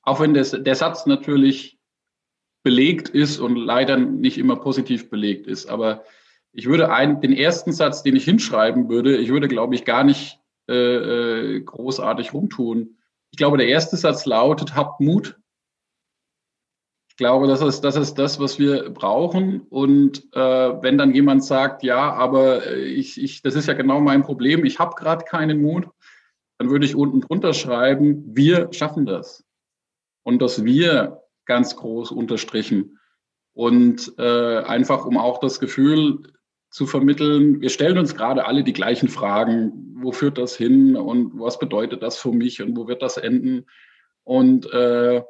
auch 0.03 0.21
wenn 0.21 0.35
das, 0.35 0.53
der 0.53 0.75
Satz 0.77 1.07
natürlich 1.07 1.81
belegt 2.63 3.09
ist 3.09 3.41
und 3.41 3.57
leider 3.57 3.97
nicht 3.97 4.39
immer 4.39 4.55
positiv 4.55 5.11
belegt 5.11 5.49
ist, 5.49 5.67
aber 5.67 6.05
ich 6.53 6.67
würde 6.67 6.93
einen, 6.93 7.21
den 7.21 7.33
ersten 7.33 7.73
Satz, 7.73 8.05
den 8.05 8.15
ich 8.15 8.25
hinschreiben 8.25 8.89
würde, 8.89 9.17
ich 9.17 9.31
würde, 9.31 9.49
glaube 9.49 9.75
ich, 9.75 9.85
gar 9.85 10.05
nicht 10.05 10.39
äh, 10.69 11.57
äh, 11.57 11.61
großartig 11.61 12.35
rumtun. 12.35 12.99
Ich 13.31 13.39
glaube, 13.39 13.59
der 13.59 13.69
erste 13.69 13.97
Satz 13.97 14.27
lautet, 14.27 14.75
habt 14.75 15.01
Mut. 15.01 15.39
Ich 17.09 17.17
glaube, 17.17 17.49
das 17.49 17.63
ist, 17.63 17.81
das 17.81 17.97
ist 17.97 18.15
das, 18.15 18.39
was 18.39 18.59
wir 18.59 18.91
brauchen. 18.91 19.63
Und 19.63 20.25
äh, 20.35 20.83
wenn 20.83 20.99
dann 20.99 21.15
jemand 21.15 21.45
sagt, 21.45 21.83
ja, 21.83 22.13
aber 22.13 22.67
äh, 22.67 22.85
ich, 22.85 23.21
ich, 23.21 23.43
das 23.43 23.55
ist 23.55 23.67
ja 23.67 23.75
genau 23.75 24.01
mein 24.01 24.23
Problem, 24.23 24.65
ich 24.65 24.79
habe 24.79 24.95
gerade 24.95 25.25
keinen 25.25 25.61
Mut, 25.61 25.89
dann 26.59 26.71
würde 26.71 26.85
ich 26.85 26.95
unten 26.95 27.21
drunter 27.21 27.55
schreiben, 27.55 28.37
wir 28.37 28.73
schaffen 28.73 29.07
das. 29.07 29.45
Und 30.23 30.43
das 30.43 30.65
wir 30.65 31.23
ganz 31.47 31.77
groß 31.77 32.13
unterstrichen. 32.13 32.99
Und 33.55 34.13
äh, 34.19 34.59
einfach, 34.59 35.05
um 35.07 35.17
auch 35.17 35.41
das 35.41 35.59
Gefühl 35.61 36.23
zu 36.71 36.87
vermitteln. 36.87 37.61
Wir 37.61 37.71
stellen 37.71 37.99
uns 37.99 38.15
gerade 38.15 38.47
alle 38.47 38.63
die 38.63 38.73
gleichen 38.73 39.09
Fragen. 39.09 39.97
Wo 40.01 40.13
führt 40.13 40.39
das 40.39 40.57
hin 40.57 40.97
und 40.97 41.39
was 41.39 41.59
bedeutet 41.59 42.03
das 42.03 42.19
für 42.19 42.33
mich 42.33 42.63
und 42.63 42.77
wo 42.77 42.87
wird 42.87 43.03
das 43.03 43.17
enden? 43.17 43.67
Und 44.25 44.71
äh, 44.73 45.23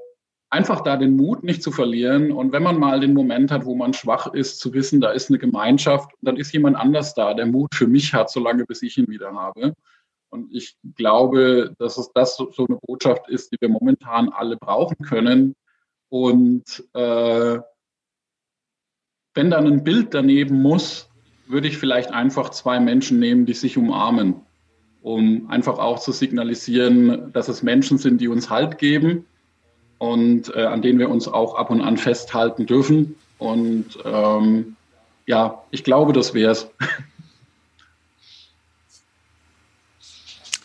einfach 0.51 0.81
da 0.81 0.97
den 0.97 1.17
Mut 1.17 1.45
nicht 1.45 1.63
zu 1.63 1.71
verlieren. 1.71 2.33
Und 2.33 2.53
wenn 2.53 2.63
man 2.63 2.79
mal 2.79 3.01
den 3.01 3.15
Moment 3.15 3.51
hat, 3.51 3.65
wo 3.65 3.75
man 3.75 3.93
schwach 3.93 4.33
ist, 4.33 4.61
zu 4.61 4.73
wissen, 4.73 5.01
da 5.01 5.11
ist 5.11 5.31
eine 5.31 5.39
Gemeinschaft, 5.39 6.11
dann 6.23 6.37
ist 6.37 6.53
jemand 6.53 6.77
anders 6.77 7.15
da, 7.15 7.35
der 7.35 7.47
Mut 7.47 7.75
für 7.75 7.87
mich 7.87 8.15
hat, 8.15 8.31
solange 8.31 8.65
bis 8.65 8.83
ich 8.83 8.97
ihn 8.99 9.09
wieder 9.09 9.33
habe. 9.33 9.75
Und 10.31 10.55
ich 10.55 10.77
glaube, 10.95 11.75
dass 11.79 11.97
es 11.97 12.13
das 12.13 12.37
so 12.37 12.67
eine 12.67 12.79
Botschaft 12.87 13.29
ist, 13.29 13.53
die 13.53 13.57
wir 13.61 13.69
momentan 13.69 14.29
alle 14.29 14.57
brauchen 14.57 14.99
können. 14.99 15.55
Und 16.11 16.85
äh, 16.95 17.59
wenn 19.35 19.51
dann 19.51 19.67
ein 19.67 19.85
Bild 19.85 20.15
daneben 20.15 20.61
muss, 20.61 21.09
würde 21.49 21.69
ich 21.69 21.79
vielleicht 21.79 22.13
einfach 22.13 22.51
zwei 22.51 22.79
Menschen 22.79 23.19
nehmen, 23.19 23.47
die 23.47 23.55
sich 23.55 23.77
umarmen, 23.77 24.35
um 25.03 25.49
einfach 25.51 25.79
auch 25.79 25.99
zu 25.99 26.13
signalisieren, 26.13 27.33
dass 27.33 27.49
es 27.49 27.63
Menschen 27.63 27.99
sind, 27.99 28.21
die 28.21 28.29
uns 28.29 28.51
Halt 28.51 28.79
geben 28.79 29.25
und 29.99 30.55
äh, 30.55 30.65
an 30.65 30.83
denen 30.83 30.99
wir 30.99 31.09
uns 31.11 31.27
auch 31.27 31.55
ab 31.55 31.71
und 31.71 31.81
an 31.81 31.97
festhalten 31.97 32.67
dürfen. 32.67 33.17
Und 33.39 33.87
ähm, 34.05 34.77
ja, 35.27 35.63
ich 35.71 35.85
glaube, 35.85 36.13
das 36.13 36.35
wäre 36.35 36.53
es. 36.53 36.69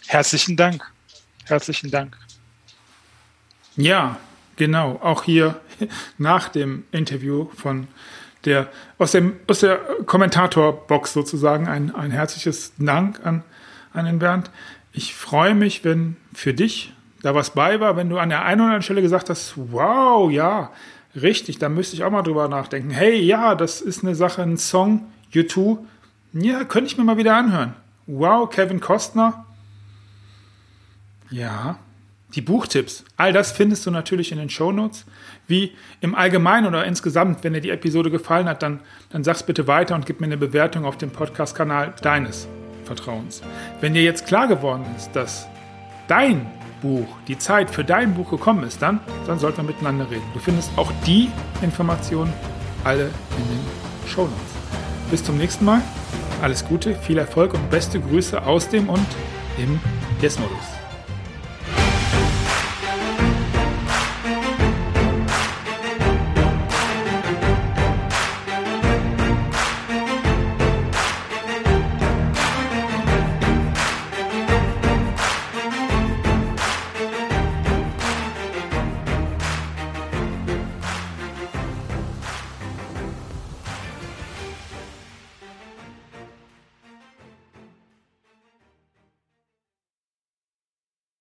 Herzlichen 0.07 0.57
Dank. 0.57 0.83
Herzlichen 1.45 1.89
Dank. 1.89 2.17
Ja, 3.75 4.19
genau. 4.55 4.99
Auch 5.01 5.23
hier 5.23 5.59
nach 6.17 6.49
dem 6.49 6.83
Interview 6.91 7.47
von 7.55 7.87
der 8.45 8.67
aus, 8.97 9.11
dem, 9.11 9.37
aus 9.47 9.59
der 9.59 9.77
Kommentatorbox 10.05 11.13
sozusagen 11.13 11.67
ein, 11.67 11.93
ein 11.95 12.11
herzliches 12.11 12.73
Dank 12.77 13.25
an, 13.25 13.43
an 13.93 14.05
den 14.05 14.19
Bernd. 14.19 14.51
Ich 14.91 15.15
freue 15.15 15.55
mich, 15.55 15.83
wenn 15.83 16.17
für 16.33 16.53
dich 16.53 16.93
da 17.21 17.33
was 17.33 17.51
bei 17.51 17.79
war, 17.79 17.95
wenn 17.95 18.09
du 18.09 18.17
an 18.17 18.29
der 18.29 18.43
einen 18.43 18.61
oder 18.61 18.65
anderen 18.65 18.83
Stelle 18.83 19.01
gesagt 19.01 19.29
hast, 19.29 19.53
wow, 19.55 20.29
ja, 20.29 20.71
richtig, 21.15 21.57
da 21.57 21.69
müsste 21.69 21.95
ich 21.95 22.03
auch 22.03 22.11
mal 22.11 22.21
drüber 22.21 22.47
nachdenken. 22.47 22.89
Hey, 22.89 23.19
ja, 23.19 23.55
das 23.55 23.81
ist 23.81 24.03
eine 24.03 24.13
Sache, 24.13 24.41
ein 24.41 24.57
Song, 24.57 25.07
U2, 25.33 25.77
ja, 26.33 26.63
könnte 26.65 26.87
ich 26.87 26.97
mir 26.97 27.03
mal 27.05 27.17
wieder 27.17 27.35
anhören. 27.35 27.73
Wow, 28.07 28.49
Kevin 28.49 28.81
Costner. 28.81 29.45
Ja, 31.29 31.79
die 32.35 32.41
Buchtipps, 32.41 33.03
all 33.15 33.31
das 33.31 33.51
findest 33.51 33.85
du 33.85 33.91
natürlich 33.91 34.31
in 34.31 34.37
den 34.37 34.49
Show 34.49 34.71
Notes. 34.71 35.05
Wie 35.47 35.73
im 36.01 36.15
Allgemeinen 36.15 36.67
oder 36.67 36.85
insgesamt, 36.85 37.43
wenn 37.43 37.53
dir 37.53 37.61
die 37.61 37.69
Episode 37.69 38.09
gefallen 38.09 38.47
hat, 38.47 38.63
dann, 38.63 38.79
dann 39.11 39.23
sag's 39.23 39.43
bitte 39.43 39.67
weiter 39.67 39.95
und 39.95 40.05
gib 40.05 40.19
mir 40.19 40.27
eine 40.27 40.37
Bewertung 40.37 40.85
auf 40.85 40.97
dem 40.97 41.11
Podcast-Kanal 41.11 41.93
deines 42.01 42.47
Vertrauens. 42.85 43.41
Wenn 43.81 43.93
dir 43.93 44.03
jetzt 44.03 44.25
klar 44.25 44.47
geworden 44.47 44.85
ist, 44.97 45.11
dass 45.13 45.47
dein 46.07 46.45
Buch, 46.81 47.07
die 47.27 47.37
Zeit 47.37 47.69
für 47.69 47.83
dein 47.83 48.13
Buch 48.13 48.29
gekommen 48.29 48.63
ist, 48.63 48.81
dann, 48.81 48.99
dann 49.25 49.39
sollten 49.39 49.57
wir 49.57 49.63
miteinander 49.63 50.09
reden. 50.09 50.25
Du 50.33 50.39
findest 50.39 50.71
auch 50.75 50.91
die 51.05 51.29
Informationen 51.61 52.33
alle 52.83 53.05
in 53.05 53.47
den 53.47 54.09
Show 54.09 54.23
Notes. 54.23 54.53
Bis 55.11 55.23
zum 55.23 55.37
nächsten 55.37 55.65
Mal. 55.65 55.81
Alles 56.41 56.65
Gute, 56.65 56.95
viel 56.95 57.17
Erfolg 57.17 57.53
und 57.53 57.69
beste 57.69 58.01
Grüße 58.01 58.43
aus 58.43 58.67
dem 58.67 58.89
und 58.89 59.07
im 59.57 59.79
Yes-Modus. 60.21 60.72